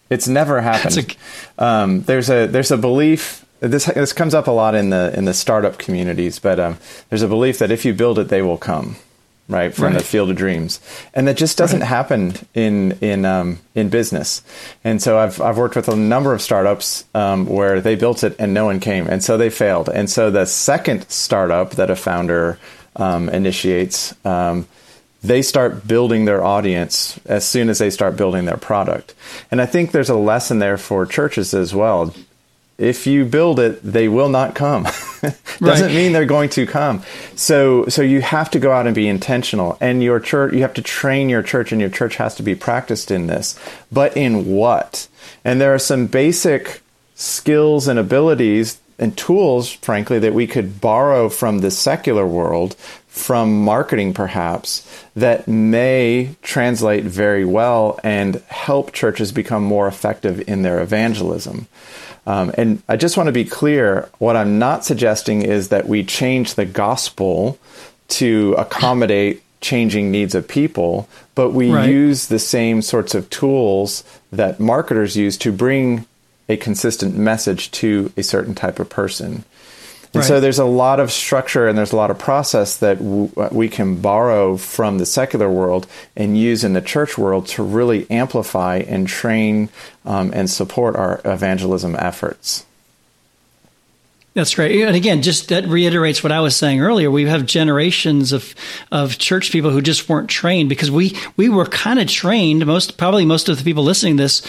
It's 0.09 0.27
never 0.27 0.61
happened. 0.61 1.17
A... 1.59 1.65
Um, 1.65 2.03
there's 2.03 2.31
a 2.31 2.47
there's 2.47 2.71
a 2.71 2.79
belief 2.79 3.45
this 3.61 3.85
this 3.85 4.13
comes 4.13 4.35
up 4.35 4.47
a 4.47 4.51
lot 4.51 4.75
in 4.75 4.91
the 4.91 5.13
in 5.17 5.27
the 5.27 5.35
startup 5.35 5.79
communities, 5.79 6.39
but 6.39 6.59
um, 6.59 6.79
there's 7.11 7.23
a 7.23 7.29
belief 7.29 7.59
that 7.59 7.71
if 7.71 7.85
you 7.85 7.93
build 7.93 8.19
it, 8.19 8.29
they 8.29 8.43
will 8.43 8.59
come 8.59 8.97
right 9.51 9.75
from 9.75 9.87
right. 9.87 9.95
the 9.95 10.05
field 10.05 10.31
of 10.31 10.37
dreams 10.37 10.81
and 11.15 11.29
that 11.29 11.37
just 11.37 11.59
doesn't 11.59 11.81
right. 11.81 11.89
happen 11.89 12.35
in 12.55 12.93
in 13.01 13.25
um, 13.25 13.59
in 13.75 13.89
business 13.89 14.43
and 14.85 15.03
so 15.03 15.19
I've 15.19 15.41
I've 15.41 15.59
worked 15.59 15.77
with 15.77 15.89
a 15.89 15.97
number 15.97 16.33
of 16.33 16.41
startups 16.41 17.05
um, 17.15 17.47
where 17.47 17.81
they 17.81 17.97
built 17.97 18.25
it 18.25 18.37
and 18.39 18.55
no 18.55 18.65
one 18.65 18.81
came 18.81 19.07
and 19.07 19.23
so 19.23 19.37
they 19.37 19.51
failed 19.51 19.89
and 19.89 20.09
so 20.09 20.31
the 20.31 20.47
second 20.47 21.09
startup 21.11 21.73
that 21.73 21.91
a 21.91 21.97
founder 21.97 22.59
um, 22.97 23.29
initiates 23.29 24.15
um, 24.25 24.67
they 25.23 25.43
start 25.43 25.87
building 25.87 26.25
their 26.25 26.43
audience 26.43 27.21
as 27.27 27.47
soon 27.47 27.69
as 27.69 27.79
they 27.79 27.91
start 27.91 28.17
building 28.17 28.45
their 28.45 28.57
product 28.57 29.15
and 29.51 29.61
I 29.61 29.67
think 29.67 29.93
there's 29.93 30.11
a 30.11 30.17
lesson 30.17 30.61
there 30.61 30.79
for 30.79 31.05
churches 31.07 31.55
as 31.55 31.75
well 31.75 32.15
if 32.81 33.07
you 33.07 33.27
build 33.27 33.61
it, 33.61 33.83
they 33.83 34.09
will 34.09 34.31
not 34.31 34.55
come. 34.55 34.87
Doesn't 35.61 35.87
right. 35.87 35.95
mean 35.95 36.13
they're 36.13 36.25
going 36.25 36.49
to 36.51 36.67
come. 36.67 37.03
So, 37.35 37.87
so 37.87 38.03
you 38.03 38.23
have 38.23 38.51
to 38.53 38.59
go 38.59 38.73
out 38.73 38.87
and 38.87 38.95
be 38.95 39.09
intentional. 39.09 39.77
And 39.81 40.03
your 40.03 40.21
church, 40.21 40.55
you 40.55 40.63
have 40.63 40.75
to 40.75 40.83
train 40.83 41.29
your 41.29 41.43
church, 41.43 41.73
and 41.73 41.81
your 41.81 41.91
church 41.91 42.17
has 42.17 42.35
to 42.37 42.43
be 42.43 42.55
practiced 42.55 43.11
in 43.11 43.27
this. 43.27 43.59
But 43.93 44.17
in 44.17 44.47
what? 44.47 45.09
And 45.45 45.61
there 45.61 45.75
are 45.75 45.79
some 45.79 46.07
basic 46.07 46.83
skills 47.15 47.87
and 47.87 47.99
abilities 47.99 48.79
and 48.99 49.17
tools, 49.17 49.71
frankly, 49.71 50.19
that 50.19 50.35
we 50.35 50.47
could 50.47 50.81
borrow 50.81 51.29
from 51.29 51.59
the 51.61 51.71
secular 51.71 52.27
world, 52.27 52.75
from 53.09 53.65
marketing 53.65 54.13
perhaps, 54.13 54.87
that 55.17 55.49
may 55.49 56.37
translate 56.43 57.05
very 57.05 57.45
well 57.45 57.99
and 58.05 58.37
help 58.49 58.93
churches 58.93 59.33
become 59.33 59.65
more 59.65 59.89
effective 59.89 60.47
in 60.49 60.63
their 60.63 60.81
evangelism. 60.81 61.67
Um, 62.31 62.53
and 62.57 62.81
I 62.89 62.97
just 62.97 63.17
want 63.17 63.27
to 63.27 63.33
be 63.33 63.45
clear 63.45 64.09
what 64.19 64.37
I'm 64.37 64.61
not 64.61 64.85
suggesting 64.85 65.43
is 65.43 65.71
that 65.71 65.89
we 65.89 66.05
change 66.05 66.55
the 66.55 66.65
gospel 66.65 67.59
to 68.21 68.55
accommodate 68.57 69.43
changing 69.61 70.13
needs 70.13 70.37
of 70.37 70.47
people, 70.47 71.09
but 71.35 71.51
we 71.51 71.73
right. 71.73 71.89
use 71.91 72.29
the 72.29 72.39
same 72.39 72.83
sorts 72.83 73.17
of 73.17 73.29
tools 73.31 74.05
that 74.31 74.61
marketers 74.61 75.17
use 75.17 75.37
to 75.39 75.51
bring 75.51 76.07
a 76.49 76.57
consistent 76.57 77.17
message 77.17 77.73
to 77.73 78.13
a 78.17 78.23
certain 78.23 78.55
type 78.55 78.79
of 78.79 78.89
person. 78.89 79.45
And 80.13 80.23
right. 80.23 80.27
so 80.27 80.41
there's 80.41 80.59
a 80.59 80.65
lot 80.65 80.99
of 80.99 81.13
structure 81.13 81.69
and 81.69 81.79
there's 81.79 81.93
a 81.93 81.97
lot 81.97 82.11
of 82.11 82.19
process 82.19 82.79
that 82.79 82.99
w- 82.99 83.31
uh, 83.37 83.49
we 83.53 83.69
can 83.69 84.01
borrow 84.01 84.57
from 84.57 84.99
the 84.99 85.07
secular 85.07 85.49
world 85.49 85.87
and 86.17 86.37
use 86.37 86.65
in 86.65 86.73
the 86.73 86.81
church 86.81 87.17
world 87.17 87.47
to 87.49 87.63
really 87.63 88.11
amplify 88.11 88.79
and 88.79 89.07
train 89.07 89.69
um, 90.05 90.33
and 90.35 90.51
support 90.51 90.97
our 90.97 91.21
evangelism 91.25 91.95
efforts. 91.97 92.67
That's 94.35 94.55
great. 94.55 94.81
And 94.83 94.95
again, 94.95 95.23
just 95.23 95.49
that 95.49 95.67
reiterates 95.67 96.23
what 96.23 96.31
I 96.31 96.41
was 96.41 96.55
saying 96.55 96.81
earlier. 96.81 97.11
We 97.11 97.25
have 97.25 97.47
generations 97.47 98.33
of 98.33 98.55
of 98.93 99.19
church 99.19 99.51
people 99.51 99.71
who 99.71 99.83
just 99.83 100.09
weren't 100.09 100.31
trained 100.31 100.69
because 100.69 100.91
we 100.91 101.17
we 101.37 101.49
were 101.49 101.67
kind 101.67 101.99
of 101.99 102.07
trained. 102.07 102.65
Most 102.65 102.97
probably 102.97 103.25
most 103.25 103.49
of 103.49 103.59
the 103.59 103.65
people 103.65 103.83
listening 103.83 104.17
to 104.19 104.23
this 104.23 104.43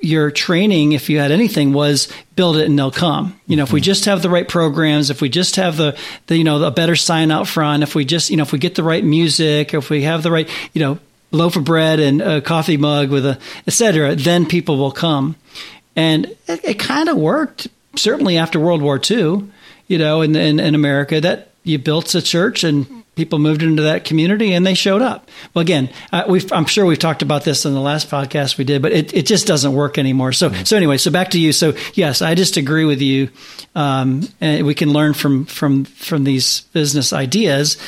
your 0.00 0.30
training, 0.30 0.92
if 0.92 1.08
you 1.08 1.18
had 1.18 1.32
anything, 1.32 1.72
was 1.72 2.08
build 2.34 2.56
it 2.56 2.66
and 2.66 2.78
they'll 2.78 2.90
come. 2.90 3.38
You 3.46 3.56
know, 3.56 3.62
if 3.62 3.72
we 3.72 3.80
mm-hmm. 3.80 3.84
just 3.84 4.04
have 4.04 4.22
the 4.22 4.30
right 4.30 4.46
programs, 4.46 5.10
if 5.10 5.20
we 5.20 5.28
just 5.28 5.56
have 5.56 5.76
the, 5.76 5.96
the 6.26 6.36
you 6.36 6.44
know, 6.44 6.62
a 6.62 6.70
better 6.70 6.96
sign 6.96 7.30
out 7.30 7.48
front, 7.48 7.82
if 7.82 7.94
we 7.94 8.04
just, 8.04 8.30
you 8.30 8.36
know, 8.36 8.42
if 8.42 8.52
we 8.52 8.58
get 8.58 8.74
the 8.74 8.82
right 8.82 9.04
music, 9.04 9.74
if 9.74 9.90
we 9.90 10.02
have 10.02 10.22
the 10.22 10.30
right, 10.30 10.48
you 10.72 10.80
know, 10.80 10.98
loaf 11.30 11.56
of 11.56 11.64
bread 11.64 11.98
and 11.98 12.20
a 12.20 12.40
coffee 12.40 12.76
mug 12.76 13.10
with 13.10 13.26
a, 13.26 13.38
etc., 13.66 14.14
then 14.14 14.46
people 14.46 14.76
will 14.76 14.92
come. 14.92 15.36
And 15.94 16.26
it, 16.46 16.64
it 16.64 16.78
kind 16.78 17.08
of 17.08 17.16
worked, 17.16 17.68
certainly 17.96 18.36
after 18.36 18.60
World 18.60 18.82
War 18.82 19.00
II, 19.02 19.50
you 19.88 19.98
know, 19.98 20.20
in, 20.20 20.36
in, 20.36 20.60
in 20.60 20.74
America, 20.74 21.20
that 21.20 21.52
you 21.64 21.78
built 21.78 22.14
a 22.14 22.22
church 22.22 22.64
and 22.64 22.95
people 23.16 23.38
moved 23.38 23.62
into 23.62 23.82
that 23.82 24.04
community 24.04 24.52
and 24.52 24.64
they 24.64 24.74
showed 24.74 25.02
up. 25.02 25.28
Well, 25.54 25.62
again, 25.62 25.88
uh, 26.12 26.38
I'm 26.52 26.66
sure 26.66 26.84
we've 26.84 26.98
talked 26.98 27.22
about 27.22 27.44
this 27.44 27.64
in 27.64 27.72
the 27.72 27.80
last 27.80 28.10
podcast 28.10 28.58
we 28.58 28.64
did, 28.64 28.82
but 28.82 28.92
it, 28.92 29.14
it 29.14 29.26
just 29.26 29.46
doesn't 29.46 29.72
work 29.72 29.96
anymore. 29.96 30.32
So, 30.32 30.50
mm-hmm. 30.50 30.64
so 30.64 30.76
anyway, 30.76 30.98
so 30.98 31.10
back 31.10 31.30
to 31.30 31.40
you. 31.40 31.52
So 31.52 31.74
yes, 31.94 32.20
I 32.20 32.34
just 32.34 32.58
agree 32.58 32.84
with 32.84 33.00
you. 33.00 33.30
Um, 33.74 34.28
and 34.40 34.66
we 34.66 34.74
can 34.74 34.92
learn 34.92 35.14
from, 35.14 35.46
from, 35.46 35.86
from 35.86 36.24
these 36.24 36.60
business 36.72 37.12
ideas. 37.14 37.78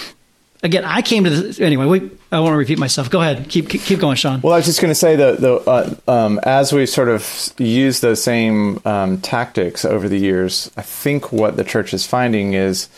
Again, 0.62 0.84
I 0.84 1.02
came 1.02 1.24
to 1.24 1.30
the, 1.30 1.64
anyway, 1.64 1.84
we, 1.84 2.10
I 2.32 2.40
want 2.40 2.54
to 2.54 2.56
repeat 2.56 2.78
myself. 2.78 3.10
Go 3.10 3.20
ahead. 3.20 3.48
Keep, 3.50 3.68
keep, 3.68 3.82
keep 3.82 4.00
going, 4.00 4.16
Sean. 4.16 4.40
Well, 4.40 4.54
I 4.54 4.56
was 4.56 4.66
just 4.66 4.80
going 4.80 4.90
to 4.90 4.94
say 4.94 5.14
that 5.14 5.40
the, 5.40 5.56
uh, 5.56 5.94
um, 6.08 6.40
as 6.42 6.72
we 6.72 6.86
sort 6.86 7.10
of 7.10 7.52
use 7.58 8.00
those 8.00 8.22
same 8.22 8.80
um, 8.86 9.20
tactics 9.20 9.84
over 9.84 10.08
the 10.08 10.18
years, 10.18 10.70
I 10.76 10.82
think 10.82 11.32
what 11.32 11.56
the 11.56 11.64
church 11.64 11.92
is 11.92 12.06
finding 12.06 12.54
is, 12.54 12.88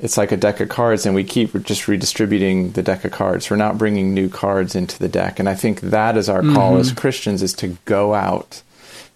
it's 0.00 0.16
like 0.16 0.32
a 0.32 0.36
deck 0.36 0.60
of 0.60 0.68
cards 0.68 1.06
and 1.06 1.14
we 1.14 1.24
keep 1.24 1.52
just 1.64 1.86
redistributing 1.86 2.72
the 2.72 2.82
deck 2.82 3.04
of 3.04 3.12
cards. 3.12 3.50
We're 3.50 3.56
not 3.56 3.78
bringing 3.78 4.14
new 4.14 4.28
cards 4.28 4.74
into 4.74 4.98
the 4.98 5.08
deck. 5.08 5.38
And 5.38 5.48
i 5.48 5.54
think 5.54 5.80
that 5.80 6.16
is 6.16 6.28
our 6.28 6.42
mm-hmm. 6.42 6.54
call 6.54 6.76
as 6.78 6.92
christians 6.92 7.42
is 7.42 7.52
to 7.54 7.76
go 7.84 8.14
out 8.14 8.62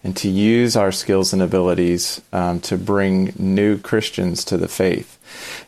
and 0.03 0.17
to 0.19 0.29
use 0.29 0.77
our 0.77 0.93
skills 0.93 1.33
and 1.33 1.41
abilities 1.41 2.21
um, 2.33 2.61
to 2.61 2.77
bring 2.77 3.33
new 3.39 3.79
christians 3.79 4.45
to 4.45 4.57
the 4.57 4.69
faith 4.69 5.19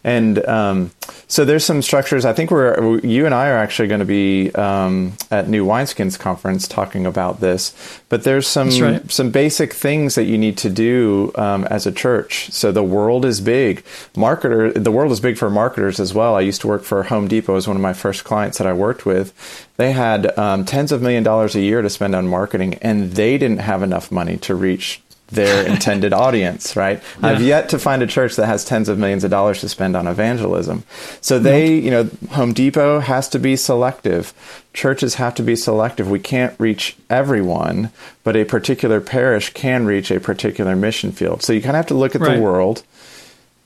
and 0.04 0.44
um, 0.46 0.90
so 1.28 1.44
there's 1.44 1.64
some 1.64 1.82
structures. 1.82 2.24
I 2.24 2.32
think 2.32 2.50
we're 2.50 3.00
you 3.00 3.26
and 3.26 3.34
I 3.34 3.48
are 3.48 3.56
actually 3.56 3.88
going 3.88 4.00
to 4.00 4.06
be 4.06 4.52
um, 4.52 5.14
at 5.30 5.48
New 5.48 5.66
Wineskins 5.66 6.18
conference 6.18 6.68
talking 6.68 7.06
about 7.06 7.40
this. 7.40 7.74
But 8.08 8.22
there's 8.22 8.46
some 8.46 8.70
right. 8.80 9.10
some 9.10 9.30
basic 9.30 9.72
things 9.72 10.14
that 10.14 10.24
you 10.24 10.38
need 10.38 10.56
to 10.58 10.70
do 10.70 11.32
um, 11.34 11.64
as 11.64 11.86
a 11.86 11.92
church. 11.92 12.50
So 12.52 12.70
the 12.70 12.84
world 12.84 13.24
is 13.24 13.40
big. 13.40 13.84
Marketer, 14.14 14.72
the 14.72 14.92
world 14.92 15.10
is 15.10 15.20
big 15.20 15.36
for 15.36 15.50
marketers 15.50 15.98
as 15.98 16.14
well. 16.14 16.36
I 16.36 16.40
used 16.40 16.60
to 16.60 16.68
work 16.68 16.84
for 16.84 17.02
Home 17.04 17.26
Depot 17.26 17.56
as 17.56 17.66
one 17.66 17.76
of 17.76 17.82
my 17.82 17.92
first 17.92 18.24
clients 18.24 18.58
that 18.58 18.66
I 18.66 18.72
worked 18.72 19.04
with. 19.04 19.32
They 19.76 19.92
had 19.92 20.36
um, 20.38 20.64
tens 20.64 20.92
of 20.92 21.02
million 21.02 21.24
dollars 21.24 21.56
a 21.56 21.60
year 21.60 21.82
to 21.82 21.90
spend 21.90 22.14
on 22.14 22.28
marketing, 22.28 22.74
and 22.74 23.12
they 23.12 23.38
didn't 23.38 23.58
have 23.58 23.82
enough 23.82 24.12
money 24.12 24.36
to 24.38 24.54
reach 24.54 25.02
their 25.28 25.66
intended 25.70 26.12
audience, 26.12 26.76
right? 26.76 27.02
Yeah. 27.20 27.28
I've 27.28 27.42
yet 27.42 27.68
to 27.70 27.78
find 27.78 28.02
a 28.02 28.06
church 28.06 28.36
that 28.36 28.46
has 28.46 28.64
tens 28.64 28.88
of 28.88 28.98
millions 28.98 29.24
of 29.24 29.30
dollars 29.30 29.60
to 29.60 29.68
spend 29.68 29.96
on 29.96 30.06
evangelism. 30.06 30.84
So 31.20 31.38
they, 31.38 31.74
you 31.74 31.90
know, 31.90 32.10
Home 32.30 32.52
Depot 32.52 33.00
has 33.00 33.28
to 33.30 33.38
be 33.38 33.56
selective. 33.56 34.32
Churches 34.72 35.14
have 35.16 35.34
to 35.36 35.42
be 35.42 35.56
selective. 35.56 36.10
We 36.10 36.20
can't 36.20 36.58
reach 36.58 36.96
everyone, 37.10 37.90
but 38.24 38.36
a 38.36 38.44
particular 38.44 39.00
parish 39.00 39.52
can 39.52 39.86
reach 39.86 40.10
a 40.10 40.20
particular 40.20 40.76
mission 40.76 41.12
field. 41.12 41.42
So 41.42 41.52
you 41.52 41.60
kind 41.60 41.70
of 41.70 41.76
have 41.76 41.86
to 41.86 41.94
look 41.94 42.14
at 42.14 42.20
right. 42.20 42.36
the 42.36 42.42
world 42.42 42.82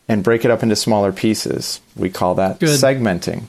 and 0.09 0.25
break 0.25 0.45
it 0.45 0.51
up 0.51 0.63
into 0.63 0.75
smaller 0.75 1.13
pieces. 1.13 1.81
We 1.95 2.11
call 2.11 2.35
that 2.37 2.59
Good. 2.59 2.81
segmenting. 2.81 3.45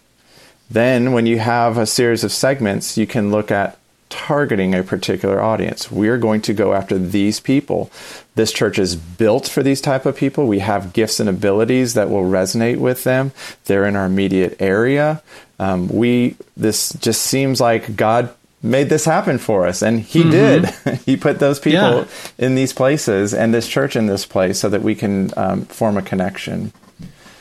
Then, 0.70 1.12
when 1.12 1.26
you 1.26 1.38
have 1.38 1.78
a 1.78 1.86
series 1.86 2.24
of 2.24 2.32
segments, 2.32 2.98
you 2.98 3.06
can 3.06 3.30
look 3.30 3.52
at 3.52 3.78
targeting 4.12 4.76
a 4.76 4.84
particular 4.84 5.42
audience. 5.42 5.90
We're 5.90 6.20
going 6.20 6.42
to 6.42 6.54
go 6.54 6.74
after 6.74 7.00
these 7.00 7.40
people. 7.40 7.90
This 8.36 8.52
church 8.52 8.78
is 8.78 8.96
built 8.96 9.48
for 9.48 9.64
these 9.64 9.82
type 9.82 10.06
of 10.06 10.16
people. 10.16 10.46
We 10.46 10.60
have 10.60 10.94
gifts 10.94 11.20
and 11.20 11.28
abilities 11.28 11.96
that 11.96 12.10
will 12.10 12.24
resonate 12.24 12.78
with 12.78 13.04
them. 13.04 13.32
They're 13.66 13.86
in 13.86 13.96
our 13.96 14.06
immediate 14.06 14.62
area. 14.62 15.24
Um, 15.60 15.88
we 15.88 16.36
this 16.58 16.94
just 16.94 17.22
seems 17.22 17.60
like 17.62 17.96
God 17.96 18.36
made 18.64 18.90
this 18.90 19.06
happen 19.06 19.38
for 19.38 19.66
us 19.66 19.82
and 19.82 20.00
he 20.00 20.22
mm-hmm. 20.22 20.32
did 20.32 21.00
he 21.06 21.18
put 21.18 21.40
those 21.40 21.60
people 21.60 21.80
yeah. 21.80 22.06
in 22.38 22.56
these 22.56 22.74
places 22.74 23.34
and 23.34 23.54
this 23.54 23.68
church 23.68 23.96
in 23.96 24.06
this 24.06 24.26
place 24.26 24.60
so 24.60 24.70
that 24.70 24.82
we 24.82 24.94
can 24.94 25.32
um, 25.36 25.66
form 25.66 25.98
a 25.98 26.02
connection 26.02 26.72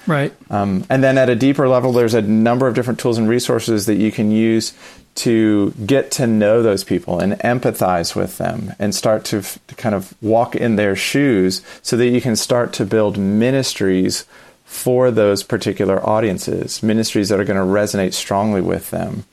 right 0.06 0.32
um, 0.50 0.84
and 0.88 1.04
then 1.04 1.18
at 1.18 1.28
a 1.28 1.36
deeper 1.36 1.68
level 1.68 1.92
there's 1.92 2.14
a 2.14 2.22
number 2.22 2.66
of 2.66 2.74
different 2.74 2.98
tools 2.98 3.18
and 3.18 3.28
resources 3.28 3.84
that 3.84 3.96
you 3.96 4.10
can 4.10 4.30
use 4.30 4.72
to 5.20 5.72
get 5.84 6.10
to 6.12 6.26
know 6.26 6.62
those 6.62 6.84
people 6.84 7.18
and 7.18 7.34
empathize 7.40 8.16
with 8.16 8.38
them 8.38 8.72
and 8.78 8.94
start 8.94 9.24
to, 9.26 9.38
f- 9.38 9.58
to 9.66 9.74
kind 9.74 9.94
of 9.94 10.14
walk 10.22 10.56
in 10.56 10.76
their 10.76 10.96
shoes 10.96 11.62
so 11.82 11.96
that 11.96 12.08
you 12.08 12.20
can 12.20 12.36
start 12.36 12.72
to 12.74 12.84
build 12.84 13.18
ministries 13.18 14.24
for 14.64 15.10
those 15.10 15.42
particular 15.42 16.04
audiences, 16.08 16.82
ministries 16.82 17.28
that 17.28 17.40
are 17.40 17.44
going 17.44 17.56
to 17.56 17.80
resonate 17.80 18.14
strongly 18.14 18.60
with 18.60 18.90
them. 18.90 19.24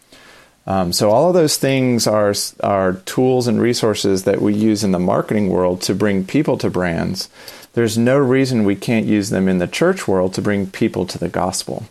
Um, 0.66 0.92
so 0.92 1.10
all 1.10 1.30
of 1.30 1.34
those 1.34 1.56
things 1.56 2.08
are 2.08 2.34
are 2.62 2.94
tools 3.06 3.48
and 3.48 3.62
resources 3.62 4.24
that 4.24 4.42
we 4.42 4.54
use 4.54 4.84
in 4.84 4.92
the 4.92 5.00
marketing 5.00 5.48
world 5.48 5.82
to 5.84 5.96
bring 5.96 6.26
people 6.26 6.58
to 6.58 6.70
brands. 6.70 7.30
There's 7.74 7.98
no 7.98 8.18
reason 8.18 8.66
we 8.66 8.76
can't 8.76 9.06
use 9.06 9.30
them 9.30 9.48
in 9.48 9.60
the 9.60 9.68
church 9.68 10.08
world 10.08 10.34
to 10.34 10.42
bring 10.42 10.68
people 10.68 11.06
to 11.06 11.18
the 11.18 11.30
gospel. 11.30 11.88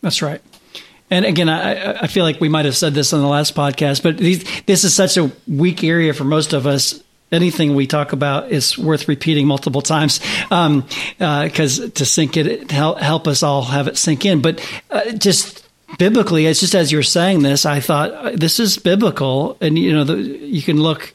That's 0.00 0.20
right. 0.20 0.40
And 1.12 1.26
again, 1.26 1.48
I, 1.48 1.92
I 1.92 2.06
feel 2.06 2.24
like 2.24 2.40
we 2.40 2.48
might 2.48 2.64
have 2.64 2.76
said 2.76 2.94
this 2.94 3.12
on 3.12 3.20
the 3.20 3.28
last 3.28 3.54
podcast, 3.54 4.02
but 4.02 4.16
these, 4.16 4.44
this 4.62 4.82
is 4.84 4.96
such 4.96 5.16
a 5.16 5.30
weak 5.46 5.84
area 5.84 6.14
for 6.14 6.24
most 6.24 6.52
of 6.52 6.66
us 6.66 7.02
anything 7.30 7.74
we 7.74 7.86
talk 7.86 8.12
about 8.12 8.50
is 8.50 8.76
worth 8.76 9.08
repeating 9.08 9.46
multiple 9.46 9.80
times 9.80 10.18
because 10.18 10.50
um, 10.50 10.84
uh, 11.18 11.88
to 11.94 12.04
sink 12.04 12.36
it 12.36 12.70
help, 12.70 12.98
help 12.98 13.26
us 13.26 13.42
all 13.42 13.62
have 13.62 13.88
it 13.88 13.96
sink 13.96 14.26
in 14.26 14.42
but 14.42 14.60
uh, 14.90 15.12
just 15.12 15.62
biblically, 15.98 16.46
it's 16.46 16.60
just 16.60 16.74
as 16.74 16.90
you're 16.92 17.02
saying 17.02 17.42
this, 17.42 17.66
I 17.66 17.80
thought 17.80 18.12
uh, 18.12 18.30
this 18.34 18.60
is 18.60 18.78
biblical, 18.78 19.56
and 19.60 19.78
you 19.78 19.92
know, 19.92 20.04
the, 20.04 20.16
you 20.16 20.62
can 20.62 20.80
look. 20.80 21.14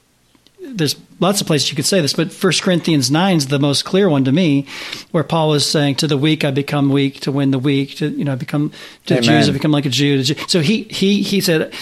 There's 0.61 0.95
lots 1.19 1.41
of 1.41 1.47
places 1.47 1.69
you 1.69 1.75
could 1.75 1.85
say 1.85 2.01
this, 2.01 2.13
but 2.13 2.31
First 2.31 2.61
Corinthians 2.61 3.09
nine 3.11 3.37
is 3.37 3.47
the 3.47 3.59
most 3.59 3.85
clear 3.85 4.09
one 4.09 4.23
to 4.25 4.31
me, 4.31 4.65
where 5.11 5.23
Paul 5.23 5.53
is 5.53 5.65
saying, 5.65 5.95
"To 5.95 6.07
the 6.07 6.17
weak 6.17 6.43
I 6.43 6.51
become 6.51 6.89
weak 6.89 7.19
to 7.21 7.31
win 7.31 7.51
the 7.51 7.59
weak. 7.59 7.95
To 7.97 8.09
you 8.09 8.25
know, 8.25 8.33
I 8.33 8.35
become 8.35 8.71
to 9.07 9.15
Amen. 9.15 9.23
Jews 9.23 9.49
I 9.49 9.51
become 9.51 9.71
like 9.71 9.85
a 9.85 9.89
Jew." 9.89 10.23
So 10.23 10.61
he 10.61 10.83
he 10.83 11.21
he 11.21 11.41
said 11.41 11.73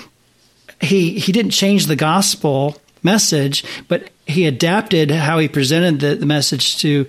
he 0.82 1.20
he 1.20 1.32
didn't 1.32 1.52
change 1.52 1.88
the 1.88 1.96
gospel 1.96 2.78
message, 3.04 3.64
but 3.88 4.10
he 4.26 4.46
adapted 4.46 5.12
how 5.12 5.38
he 5.38 5.48
presented 5.48 6.00
the, 6.00 6.16
the 6.16 6.26
message 6.26 6.78
to, 6.80 7.06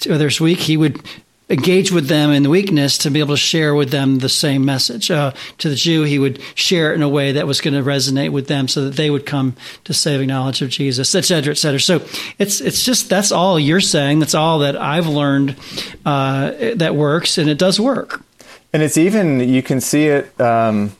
to 0.00 0.14
others 0.14 0.40
weak. 0.40 0.58
He 0.58 0.76
would 0.76 1.02
engage 1.50 1.90
with 1.90 2.08
them 2.08 2.30
in 2.30 2.42
the 2.42 2.50
weakness 2.50 2.98
to 2.98 3.10
be 3.10 3.20
able 3.20 3.34
to 3.34 3.40
share 3.40 3.74
with 3.74 3.90
them 3.90 4.18
the 4.18 4.28
same 4.28 4.64
message. 4.64 5.10
Uh, 5.10 5.32
to 5.58 5.68
the 5.68 5.74
Jew, 5.74 6.02
he 6.02 6.18
would 6.18 6.40
share 6.54 6.92
it 6.92 6.96
in 6.96 7.02
a 7.02 7.08
way 7.08 7.32
that 7.32 7.46
was 7.46 7.60
going 7.60 7.74
to 7.74 7.82
resonate 7.82 8.32
with 8.32 8.48
them 8.48 8.68
so 8.68 8.84
that 8.84 8.96
they 8.96 9.08
would 9.08 9.24
come 9.24 9.56
to 9.84 9.94
saving 9.94 10.28
knowledge 10.28 10.60
of 10.60 10.68
Jesus, 10.68 11.14
et 11.14 11.24
cetera, 11.24 11.52
et 11.52 11.56
cetera. 11.56 11.80
So 11.80 12.02
it's, 12.38 12.60
it's 12.60 12.84
just, 12.84 13.08
that's 13.08 13.32
all 13.32 13.58
you're 13.58 13.80
saying. 13.80 14.18
That's 14.18 14.34
all 14.34 14.58
that 14.58 14.76
I've 14.76 15.06
learned 15.06 15.56
uh, 16.04 16.52
that 16.76 16.94
works, 16.94 17.38
and 17.38 17.48
it 17.48 17.58
does 17.58 17.80
work. 17.80 18.22
And 18.72 18.82
it's 18.82 18.98
even, 18.98 19.40
you 19.40 19.62
can 19.62 19.80
see 19.80 20.08
it 20.08 20.38
um, 20.38 20.92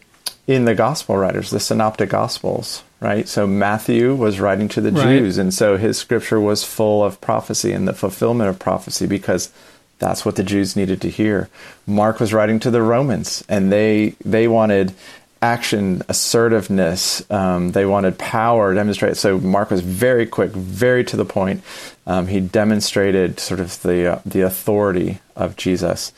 in 0.47 0.65
the 0.65 0.75
gospel 0.75 1.19
writers, 1.19 1.51
the 1.51 1.61
synoptic 1.61 2.09
gospels, 2.09 2.83
right? 3.01 3.29
So 3.29 3.47
Matthew 3.47 4.15
was 4.15 4.41
writing 4.41 4.69
to 4.69 4.81
the 4.81 4.93
right. 4.93 5.05
Jews, 5.05 5.37
and 5.37 5.53
so 5.53 5.77
his 5.77 5.99
scripture 5.99 6.41
was 6.41 6.65
full 6.65 7.05
of 7.05 7.21
prophecy 7.21 7.73
and 7.73 7.87
the 7.87 7.93
fulfillment 7.93 8.49
of 8.49 8.59
prophecy 8.59 9.07
because 9.07 9.53
that's 9.99 10.25
what 10.25 10.37
the 10.37 10.43
Jews 10.43 10.77
needed 10.77 11.01
to 11.03 11.11
hear. 11.11 11.49
Mark 11.87 12.21
was 12.21 12.33
writing 12.33 12.61
to 12.61 12.71
the 12.71 12.83
Romans, 12.83 13.45
and 13.49 13.73
they 13.73 14.15
they 14.25 14.49
wanted 14.49 14.95
action, 15.41 16.03
assertiveness. 16.09 17.29
Um, 17.31 17.73
they 17.73 17.87
wanted 17.87 18.19
power, 18.19 18.75
demonstrate. 18.75 19.17
So 19.17 19.39
Mark 19.39 19.71
was 19.71 19.81
very 19.81 20.27
quick, 20.27 20.51
very 20.51 21.05
to 21.05 21.17
the 21.17 21.25
point. 21.25 21.63
Um, 22.07 22.27
he 22.27 22.41
demonstrated 22.41 23.39
sort 23.39 23.61
of 23.61 23.81
the 23.83 24.15
uh, 24.15 24.21
the 24.25 24.41
authority 24.41 25.21
of 25.37 25.57
Jesus. 25.57 26.13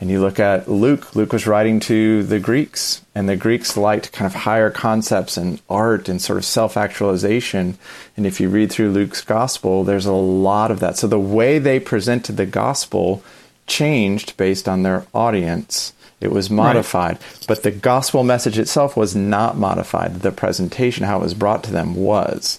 And 0.00 0.10
you 0.10 0.20
look 0.20 0.40
at 0.40 0.68
Luke. 0.68 1.14
Luke 1.14 1.32
was 1.32 1.46
writing 1.46 1.80
to 1.80 2.22
the 2.24 2.40
Greeks, 2.40 3.02
and 3.14 3.28
the 3.28 3.36
Greeks 3.36 3.76
liked 3.76 4.12
kind 4.12 4.26
of 4.26 4.34
higher 4.34 4.70
concepts 4.70 5.36
and 5.36 5.60
art 5.70 6.08
and 6.08 6.20
sort 6.20 6.38
of 6.38 6.44
self 6.44 6.76
actualization. 6.76 7.78
And 8.16 8.26
if 8.26 8.40
you 8.40 8.48
read 8.48 8.72
through 8.72 8.92
Luke's 8.92 9.22
gospel, 9.22 9.84
there's 9.84 10.06
a 10.06 10.12
lot 10.12 10.70
of 10.70 10.80
that. 10.80 10.96
So 10.96 11.06
the 11.06 11.20
way 11.20 11.58
they 11.58 11.78
presented 11.78 12.36
the 12.36 12.46
gospel 12.46 13.22
changed 13.66 14.36
based 14.36 14.68
on 14.68 14.82
their 14.82 15.06
audience. 15.14 15.92
It 16.24 16.32
was 16.32 16.50
modified, 16.50 17.18
right. 17.20 17.44
but 17.46 17.62
the 17.62 17.70
gospel 17.70 18.24
message 18.24 18.58
itself 18.58 18.96
was 18.96 19.14
not 19.14 19.56
modified. 19.56 20.20
The 20.20 20.32
presentation, 20.32 21.04
how 21.04 21.18
it 21.18 21.22
was 21.22 21.34
brought 21.34 21.62
to 21.64 21.72
them, 21.72 21.94
was. 21.94 22.58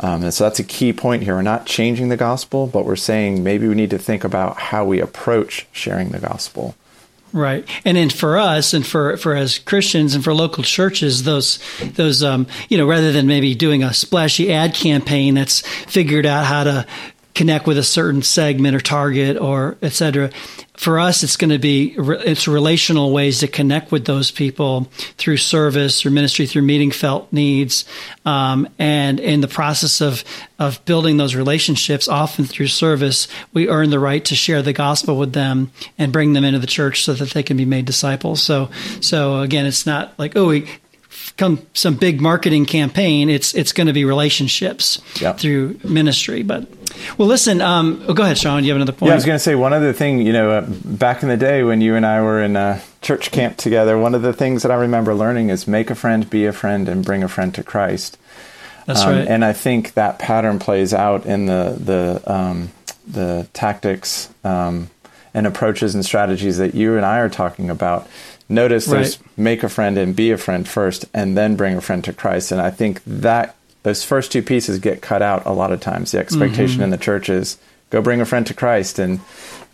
Um, 0.00 0.22
and 0.22 0.32
so 0.32 0.44
that's 0.44 0.60
a 0.60 0.64
key 0.64 0.92
point 0.92 1.22
here. 1.24 1.34
We're 1.34 1.42
not 1.42 1.66
changing 1.66 2.08
the 2.08 2.16
gospel, 2.16 2.66
but 2.66 2.84
we're 2.84 2.96
saying 2.96 3.42
maybe 3.42 3.66
we 3.66 3.74
need 3.74 3.90
to 3.90 3.98
think 3.98 4.22
about 4.22 4.58
how 4.58 4.84
we 4.84 5.00
approach 5.00 5.66
sharing 5.72 6.10
the 6.10 6.20
gospel. 6.20 6.76
Right, 7.32 7.68
and 7.84 7.96
then 7.96 8.08
for 8.08 8.38
us, 8.38 8.72
and 8.72 8.86
for 8.86 9.18
for 9.18 9.34
as 9.34 9.58
Christians, 9.58 10.14
and 10.14 10.24
for 10.24 10.32
local 10.32 10.64
churches, 10.64 11.24
those 11.24 11.58
those 11.94 12.22
um, 12.22 12.46
you 12.70 12.78
know, 12.78 12.86
rather 12.86 13.12
than 13.12 13.26
maybe 13.26 13.54
doing 13.54 13.82
a 13.82 13.92
splashy 13.92 14.50
ad 14.50 14.72
campaign 14.74 15.34
that's 15.34 15.60
figured 15.60 16.24
out 16.24 16.46
how 16.46 16.64
to 16.64 16.86
connect 17.34 17.66
with 17.66 17.76
a 17.76 17.82
certain 17.82 18.22
segment 18.22 18.74
or 18.74 18.80
target 18.80 19.36
or 19.36 19.76
et 19.82 19.92
cetera, 19.92 20.30
for 20.78 21.00
us, 21.00 21.24
it's 21.24 21.36
going 21.36 21.50
to 21.50 21.58
be 21.58 21.96
it's 21.98 22.46
relational 22.46 23.12
ways 23.12 23.40
to 23.40 23.48
connect 23.48 23.90
with 23.90 24.04
those 24.04 24.30
people 24.30 24.84
through 25.16 25.38
service, 25.38 26.00
through 26.00 26.12
ministry, 26.12 26.46
through 26.46 26.62
meeting 26.62 26.92
felt 26.92 27.32
needs, 27.32 27.84
um, 28.24 28.68
and 28.78 29.18
in 29.18 29.40
the 29.40 29.48
process 29.48 30.00
of 30.00 30.22
of 30.60 30.84
building 30.84 31.16
those 31.16 31.34
relationships, 31.34 32.06
often 32.06 32.44
through 32.44 32.68
service, 32.68 33.26
we 33.52 33.68
earn 33.68 33.90
the 33.90 33.98
right 33.98 34.24
to 34.26 34.36
share 34.36 34.62
the 34.62 34.72
gospel 34.72 35.18
with 35.18 35.32
them 35.32 35.72
and 35.98 36.12
bring 36.12 36.32
them 36.32 36.44
into 36.44 36.60
the 36.60 36.66
church 36.68 37.02
so 37.02 37.12
that 37.12 37.30
they 37.30 37.42
can 37.42 37.56
be 37.56 37.64
made 37.64 37.84
disciples. 37.84 38.40
So, 38.40 38.70
so 39.00 39.40
again, 39.40 39.66
it's 39.66 39.84
not 39.84 40.16
like 40.16 40.36
oh, 40.36 40.46
we 40.46 40.68
come 41.36 41.60
some 41.74 41.96
big 41.96 42.20
marketing 42.20 42.66
campaign. 42.66 43.28
It's 43.28 43.52
it's 43.54 43.72
going 43.72 43.88
to 43.88 43.92
be 43.92 44.04
relationships 44.04 45.00
yep. 45.20 45.38
through 45.38 45.80
ministry. 45.82 46.42
But 46.42 46.68
well, 47.16 47.28
listen. 47.28 47.60
Um, 47.60 48.04
oh, 48.08 48.14
go 48.14 48.22
ahead, 48.22 48.38
Sean. 48.38 48.62
Do 48.62 48.66
you 48.66 48.72
have 48.72 48.80
another 48.80 48.92
point? 48.92 49.08
Yeah, 49.08 49.14
I 49.14 49.16
was 49.16 49.24
going 49.24 49.36
to 49.36 49.42
say 49.42 49.54
one 49.54 49.72
other 49.72 49.92
thing. 49.92 50.20
You 50.20 50.32
know, 50.32 50.50
uh, 50.50 50.66
back 50.84 51.22
in 51.22 51.28
the 51.28 51.36
day 51.36 51.62
when 51.62 51.80
you 51.80 51.94
and 51.94 52.06
I 52.06 52.22
were 52.22 52.42
in 52.42 52.56
a 52.56 52.82
church 53.02 53.30
camp 53.30 53.56
together, 53.56 53.98
one 53.98 54.14
of 54.14 54.22
the 54.22 54.32
things 54.32 54.62
that 54.62 54.72
I 54.72 54.76
remember 54.76 55.14
learning 55.14 55.50
is 55.50 55.66
make 55.66 55.90
a 55.90 55.94
friend, 55.94 56.28
be 56.28 56.46
a 56.46 56.52
friend, 56.52 56.88
and 56.88 57.04
bring 57.04 57.22
a 57.22 57.28
friend 57.28 57.54
to 57.54 57.62
Christ. 57.62 58.18
That's 58.86 59.02
um, 59.02 59.12
right. 59.12 59.28
And 59.28 59.44
I 59.44 59.52
think 59.52 59.94
that 59.94 60.18
pattern 60.18 60.58
plays 60.58 60.94
out 60.94 61.26
in 61.26 61.46
the 61.46 61.76
the 61.78 62.22
um, 62.32 62.70
the 63.06 63.46
tactics 63.52 64.30
um, 64.44 64.90
and 65.34 65.46
approaches 65.46 65.94
and 65.94 66.04
strategies 66.04 66.58
that 66.58 66.74
you 66.74 66.96
and 66.96 67.04
I 67.04 67.18
are 67.18 67.28
talking 67.28 67.70
about. 67.70 68.08
Notice 68.48 68.88
right. 68.88 68.94
there's 68.94 69.18
make 69.36 69.62
a 69.62 69.68
friend 69.68 69.98
and 69.98 70.16
be 70.16 70.30
a 70.30 70.38
friend 70.38 70.66
first, 70.66 71.04
and 71.12 71.36
then 71.36 71.54
bring 71.54 71.76
a 71.76 71.82
friend 71.82 72.02
to 72.04 72.14
Christ. 72.14 72.50
And 72.50 72.60
I 72.60 72.70
think 72.70 73.02
that 73.04 73.56
those 73.88 74.04
first 74.04 74.30
two 74.30 74.42
pieces 74.42 74.78
get 74.78 75.00
cut 75.00 75.22
out 75.22 75.46
a 75.46 75.52
lot 75.52 75.72
of 75.72 75.80
times. 75.80 76.12
The 76.12 76.18
expectation 76.18 76.76
mm-hmm. 76.76 76.82
in 76.84 76.90
the 76.90 76.98
church 76.98 77.30
is 77.30 77.56
go 77.88 78.02
bring 78.02 78.20
a 78.20 78.26
friend 78.26 78.46
to 78.46 78.54
Christ, 78.54 78.98
and 78.98 79.20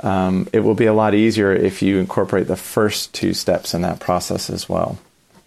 um, 0.00 0.48
it 0.52 0.60
will 0.60 0.74
be 0.76 0.86
a 0.86 0.94
lot 0.94 1.14
easier 1.14 1.52
if 1.52 1.82
you 1.82 1.98
incorporate 1.98 2.46
the 2.46 2.56
first 2.56 3.12
two 3.12 3.34
steps 3.34 3.74
in 3.74 3.82
that 3.82 3.98
process 3.98 4.50
as 4.50 4.68
well. 4.68 4.98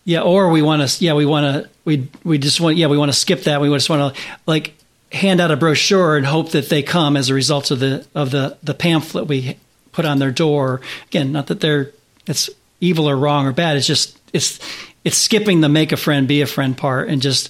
Yeah, 0.03 0.21
or 0.21 0.49
we 0.49 0.61
want 0.61 0.87
to. 0.87 1.03
Yeah, 1.03 1.13
we 1.13 1.25
want 1.25 1.63
to. 1.63 1.69
We 1.85 2.09
we 2.25 2.37
just 2.37 2.59
want. 2.59 2.75
Yeah, 2.75 2.87
we 2.87 2.97
want 2.97 3.09
to 3.09 3.17
skip 3.17 3.43
that. 3.43 3.61
We 3.61 3.69
just 3.69 3.89
want 3.89 4.15
to 4.15 4.21
like 4.45 4.73
hand 5.13 5.39
out 5.39 5.51
a 5.51 5.55
brochure 5.55 6.17
and 6.17 6.25
hope 6.25 6.51
that 6.51 6.67
they 6.67 6.83
come 6.83 7.15
as 7.15 7.29
a 7.29 7.33
result 7.33 7.71
of 7.71 7.79
the 7.79 8.05
of 8.13 8.31
the 8.31 8.57
the 8.63 8.73
pamphlet 8.73 9.27
we 9.27 9.57
put 9.93 10.03
on 10.03 10.19
their 10.19 10.31
door. 10.31 10.81
Again, 11.07 11.31
not 11.31 11.47
that 11.47 11.61
they're 11.61 11.91
it's 12.25 12.49
evil 12.81 13.09
or 13.09 13.15
wrong 13.15 13.47
or 13.47 13.53
bad. 13.53 13.77
It's 13.77 13.87
just 13.87 14.19
it's 14.33 14.59
it's 15.05 15.17
skipping 15.17 15.61
the 15.61 15.69
make 15.69 15.93
a 15.93 15.97
friend, 15.97 16.27
be 16.27 16.41
a 16.41 16.47
friend 16.47 16.77
part, 16.77 17.07
and 17.07 17.21
just 17.21 17.49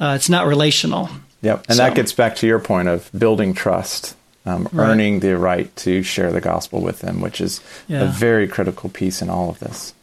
uh, 0.00 0.14
it's 0.16 0.28
not 0.28 0.46
relational. 0.46 1.08
Yep, 1.42 1.66
and 1.68 1.76
so. 1.76 1.82
that 1.82 1.94
gets 1.94 2.12
back 2.12 2.36
to 2.36 2.46
your 2.46 2.58
point 2.58 2.88
of 2.88 3.10
building 3.16 3.54
trust, 3.54 4.16
um, 4.44 4.68
right. 4.72 4.88
earning 4.88 5.20
the 5.20 5.36
right 5.38 5.74
to 5.76 6.02
share 6.02 6.32
the 6.32 6.40
gospel 6.40 6.80
with 6.80 7.00
them, 7.00 7.20
which 7.20 7.40
is 7.40 7.60
yeah. 7.88 8.02
a 8.02 8.06
very 8.06 8.48
critical 8.48 8.90
piece 8.90 9.22
in 9.22 9.30
all 9.30 9.50
of 9.50 9.58
this. 9.58 9.94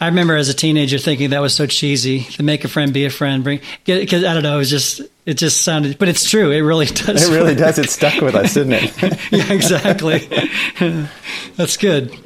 I 0.00 0.06
remember 0.06 0.36
as 0.36 0.48
a 0.48 0.54
teenager 0.54 0.98
thinking 0.98 1.30
that 1.30 1.40
was 1.40 1.54
so 1.54 1.66
cheesy 1.66 2.20
to 2.20 2.42
make 2.42 2.64
a 2.64 2.68
friend, 2.68 2.92
be 2.92 3.04
a 3.04 3.10
friend, 3.10 3.44
bring 3.44 3.60
because 3.84 4.24
I 4.24 4.34
don't 4.34 4.42
know, 4.42 4.56
it 4.56 4.58
was 4.58 4.70
just 4.70 5.00
it 5.26 5.34
just 5.34 5.62
sounded, 5.62 5.98
but 5.98 6.08
it's 6.08 6.30
true. 6.30 6.52
It 6.52 6.60
really 6.60 6.86
does. 6.86 7.28
It 7.28 7.32
really 7.32 7.50
work. 7.50 7.58
does. 7.58 7.78
It 7.78 7.90
stuck 7.90 8.22
with 8.22 8.36
us, 8.36 8.54
didn't 8.54 8.74
it? 8.74 8.92
yeah, 9.32 9.52
exactly. 9.52 10.28
That's 11.56 11.76
good. 11.76 12.16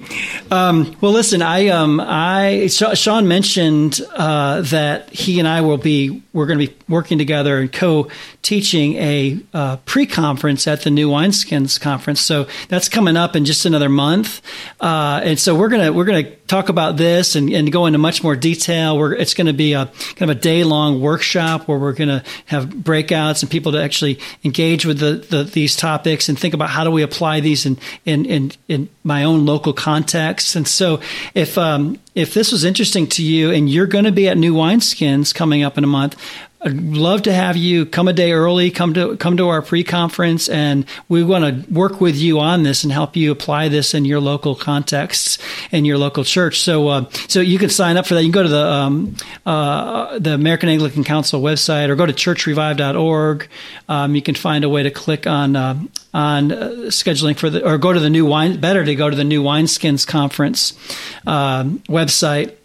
Um, 0.51 0.95
well, 1.01 1.13
listen, 1.13 1.41
I, 1.41 1.69
um, 1.69 1.99
I, 1.99 2.67
Sean 2.67 3.27
mentioned 3.27 4.01
uh, 4.13 4.61
that 4.63 5.09
he 5.11 5.39
and 5.39 5.49
I 5.49 5.63
will 5.63 5.79
be, 5.79 6.23
we're 6.35 6.47
going 6.47 6.59
to 6.59 6.67
be 6.67 6.77
working 6.89 7.17
together 7.17 7.59
and 7.59 7.73
co-teaching 7.73 8.97
a 8.97 9.39
uh, 9.55 9.77
pre-conference 9.79 10.67
at 10.67 10.83
the 10.83 10.91
New 10.91 11.09
Wineskins 11.09 11.81
conference. 11.81 12.21
So 12.21 12.49
that's 12.69 12.91
coming 12.91 13.17
up 13.17 13.35
in 13.35 13.47
just 13.47 13.65
another 13.65 13.89
month, 13.89 14.43
uh, 14.81 15.21
and 15.25 15.39
so 15.39 15.55
we're 15.55 15.69
gonna 15.69 15.93
we're 15.93 16.05
gonna 16.05 16.35
talk 16.51 16.69
about 16.69 16.97
this 16.97 17.37
and, 17.37 17.49
and 17.51 17.71
go 17.71 17.87
into 17.87 17.99
much 17.99 18.25
more 18.25 18.35
detail. 18.35 18.99
We're, 18.99 19.15
it's 19.15 19.35
going 19.35 19.47
to 19.47 19.53
be 19.53 19.73
a 19.75 19.87
kind 19.87 20.31
of 20.31 20.37
a 20.37 20.41
day 20.41 20.65
long 20.65 21.01
workshop 21.01 21.69
where 21.69 21.79
we're 21.79 21.93
going 21.93 22.09
to 22.09 22.25
have 22.47 22.83
breakouts 22.91 23.43
and 23.43 23.51
people 23.51 23.73
to 23.73 23.83
actually 23.83 24.19
engage 24.45 24.85
with 24.85 24.99
the, 24.99 25.13
the, 25.31 25.45
these 25.45 25.77
topics 25.77 26.29
and 26.29 26.39
think 26.39 26.55
about 26.55 26.71
how 26.71 26.85
do 26.85 26.91
we 26.91 27.03
apply 27.03 27.41
these 27.41 27.67
in, 27.67 27.79
in, 28.05 28.25
in, 28.27 28.53
in 28.69 28.89
my 29.05 29.25
own 29.25 29.47
local 29.47 29.73
context. 29.73 30.57
And 30.57 30.67
so 30.67 31.01
if, 31.35 31.57
um, 31.57 31.99
if 32.15 32.35
this 32.35 32.53
was 32.53 32.65
interesting 32.65 33.07
to 33.09 33.23
you 33.23 33.51
and 33.51 33.71
you're 33.71 33.87
going 33.87 34.05
to 34.05 34.13
be 34.13 34.29
at 34.29 34.37
New 34.37 34.55
Wineskins 34.55 35.35
coming 35.35 35.63
up 35.63 35.79
in 35.79 35.85
a 35.85 35.87
month, 35.87 36.17
I'd 36.63 36.75
love 36.75 37.23
to 37.23 37.33
have 37.33 37.57
you 37.57 37.87
come 37.87 38.07
a 38.07 38.13
day 38.13 38.33
early, 38.33 38.71
come 38.71 38.93
to 38.93 39.17
come 39.17 39.39
to 39.39 39.49
our 39.49 39.63
pre-conference, 39.63 40.47
and 40.51 40.85
we 41.09 41.25
want 41.25 41.45
to 41.45 41.73
work 41.73 42.03
with 42.03 42.17
you 42.17 42.39
on 42.39 42.65
this 42.65 42.85
and 42.85 42.93
help 42.93 43.17
you 43.17 43.33
apply 43.33 43.69
this 43.69 43.95
in 43.95 44.05
your 44.05 44.21
local 44.21 44.55
contexts 44.55 45.39
in 45.71 45.87
your 45.87 45.97
local 45.97 46.23
church. 46.23 46.61
So, 46.61 46.89
uh, 46.89 47.11
so 47.29 47.41
you 47.41 47.59
can 47.59 47.71
sign 47.71 47.97
up 47.97 48.05
for 48.05 48.13
that. 48.13 48.25
You 48.25 48.31
can 48.31 48.33
go 48.33 48.43
to 48.43 48.49
the 48.51 48.67
um, 48.67 49.17
uh, 49.47 50.19
the 50.19 50.35
American 50.35 50.69
Anglican 50.69 51.03
Council 51.03 51.41
website 51.41 51.89
or 51.89 51.97
go 51.97 52.05
to 52.05 52.13
churchrevive.org. 52.13 53.49
Um, 53.89 54.15
you 54.15 54.21
can 54.21 54.35
find 54.35 54.63
a 54.63 54.69
way 54.69 54.83
to 54.83 54.91
click 54.91 55.27
on 55.27 55.57
uh, 55.57 55.81
on 56.13 56.53
uh, 56.53 56.69
scheduling 56.89 57.39
for 57.39 57.49
the 57.49 57.67
or 57.67 57.79
go 57.79 57.95
to 57.95 58.01
the 58.01 58.11
new 58.11 58.27
wine. 58.27 58.61
Better 58.61 58.85
to 58.85 58.95
go 58.95 59.09
to 59.09 59.17
the 59.17 59.25
new 59.25 59.43
wineskins 59.43 60.07
conference 60.07 60.75
um, 61.27 61.79
website 61.89 62.57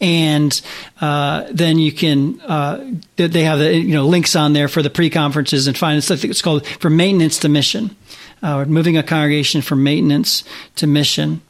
and 0.00 0.60
uh, 1.00 1.46
then 1.50 1.78
you 1.78 1.92
can 1.92 2.40
uh, 2.42 2.92
they 3.16 3.44
have 3.44 3.58
the 3.58 3.76
you 3.76 3.94
know 3.94 4.06
links 4.06 4.36
on 4.36 4.52
there 4.52 4.68
for 4.68 4.82
the 4.82 4.90
pre-conferences 4.90 5.66
and 5.66 5.76
find 5.76 5.98
I 5.98 6.00
think 6.00 6.24
it's 6.24 6.42
called 6.42 6.66
from 6.66 6.96
maintenance 6.96 7.38
to 7.40 7.48
mission, 7.48 7.96
uh, 8.42 8.64
moving 8.64 8.96
a 8.96 9.02
congregation 9.02 9.62
from 9.62 9.82
maintenance 9.82 10.44
to 10.76 10.86
mission. 10.86 11.40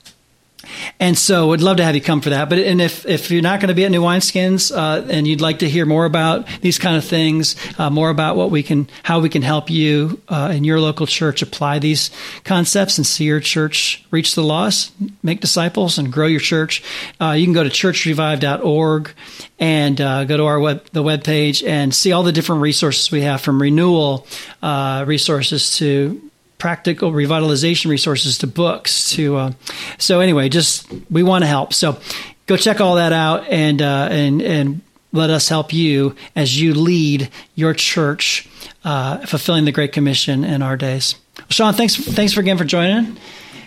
And 1.00 1.16
so, 1.16 1.48
we'd 1.48 1.60
love 1.60 1.76
to 1.78 1.84
have 1.84 1.94
you 1.94 2.00
come 2.00 2.20
for 2.20 2.30
that. 2.30 2.48
But 2.48 2.58
and 2.58 2.80
if 2.80 3.06
if 3.06 3.30
you're 3.30 3.42
not 3.42 3.60
going 3.60 3.68
to 3.68 3.74
be 3.74 3.84
at 3.84 3.90
New 3.90 4.02
Wineskins 4.02 4.74
uh, 4.74 5.06
and 5.08 5.26
you'd 5.26 5.40
like 5.40 5.60
to 5.60 5.68
hear 5.68 5.86
more 5.86 6.04
about 6.04 6.46
these 6.60 6.78
kind 6.78 6.96
of 6.96 7.04
things, 7.04 7.56
uh, 7.78 7.90
more 7.90 8.10
about 8.10 8.36
what 8.36 8.50
we 8.50 8.62
can, 8.62 8.88
how 9.02 9.20
we 9.20 9.28
can 9.28 9.42
help 9.42 9.70
you 9.70 10.20
uh, 10.28 10.52
in 10.54 10.64
your 10.64 10.80
local 10.80 11.06
church 11.06 11.42
apply 11.42 11.78
these 11.78 12.10
concepts 12.44 12.98
and 12.98 13.06
see 13.06 13.24
your 13.24 13.40
church 13.40 14.04
reach 14.10 14.34
the 14.34 14.42
lost, 14.42 14.92
make 15.22 15.40
disciples, 15.40 15.98
and 15.98 16.12
grow 16.12 16.26
your 16.26 16.40
church, 16.40 16.82
uh, 17.20 17.32
you 17.32 17.44
can 17.44 17.52
go 17.52 17.64
to 17.64 17.70
churchrevive.org 17.70 19.12
and 19.58 20.00
uh, 20.00 20.24
go 20.24 20.36
to 20.36 20.44
our 20.44 20.60
web 20.60 20.84
the 20.92 21.02
web 21.02 21.24
page 21.24 21.62
and 21.62 21.94
see 21.94 22.12
all 22.12 22.22
the 22.22 22.32
different 22.32 22.62
resources 22.62 23.10
we 23.10 23.22
have 23.22 23.40
from 23.40 23.60
renewal 23.60 24.26
uh, 24.62 25.04
resources 25.06 25.76
to 25.76 26.30
practical 26.64 27.12
revitalization 27.12 27.90
resources 27.90 28.38
to 28.38 28.46
books 28.46 29.10
to 29.10 29.36
uh, 29.36 29.52
so 29.98 30.20
anyway 30.20 30.48
just 30.48 30.90
we 31.10 31.22
want 31.22 31.44
to 31.44 31.46
help. 31.46 31.74
So 31.74 31.98
go 32.46 32.56
check 32.56 32.80
all 32.80 32.94
that 32.94 33.12
out 33.12 33.46
and 33.50 33.82
uh, 33.82 34.08
and 34.10 34.40
and 34.40 34.80
let 35.12 35.28
us 35.28 35.46
help 35.46 35.74
you 35.74 36.16
as 36.34 36.58
you 36.58 36.72
lead 36.72 37.28
your 37.54 37.74
church 37.74 38.48
uh, 38.82 39.18
fulfilling 39.26 39.66
the 39.66 39.72
great 39.72 39.92
commission 39.92 40.42
in 40.42 40.62
our 40.62 40.78
days. 40.78 41.16
Sean 41.50 41.74
thanks 41.74 41.96
thanks 41.96 42.34
again 42.34 42.56
for 42.56 42.64
joining. 42.64 43.18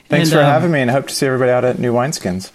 Thanks 0.10 0.30
and, 0.30 0.32
for 0.32 0.40
um, 0.40 0.46
having 0.46 0.72
me 0.72 0.80
and 0.80 0.90
hope 0.90 1.06
to 1.10 1.14
see 1.14 1.28
everybody 1.28 1.52
out 1.52 1.66
at 1.66 1.78
new 1.78 1.94
wineskins. 1.94 2.50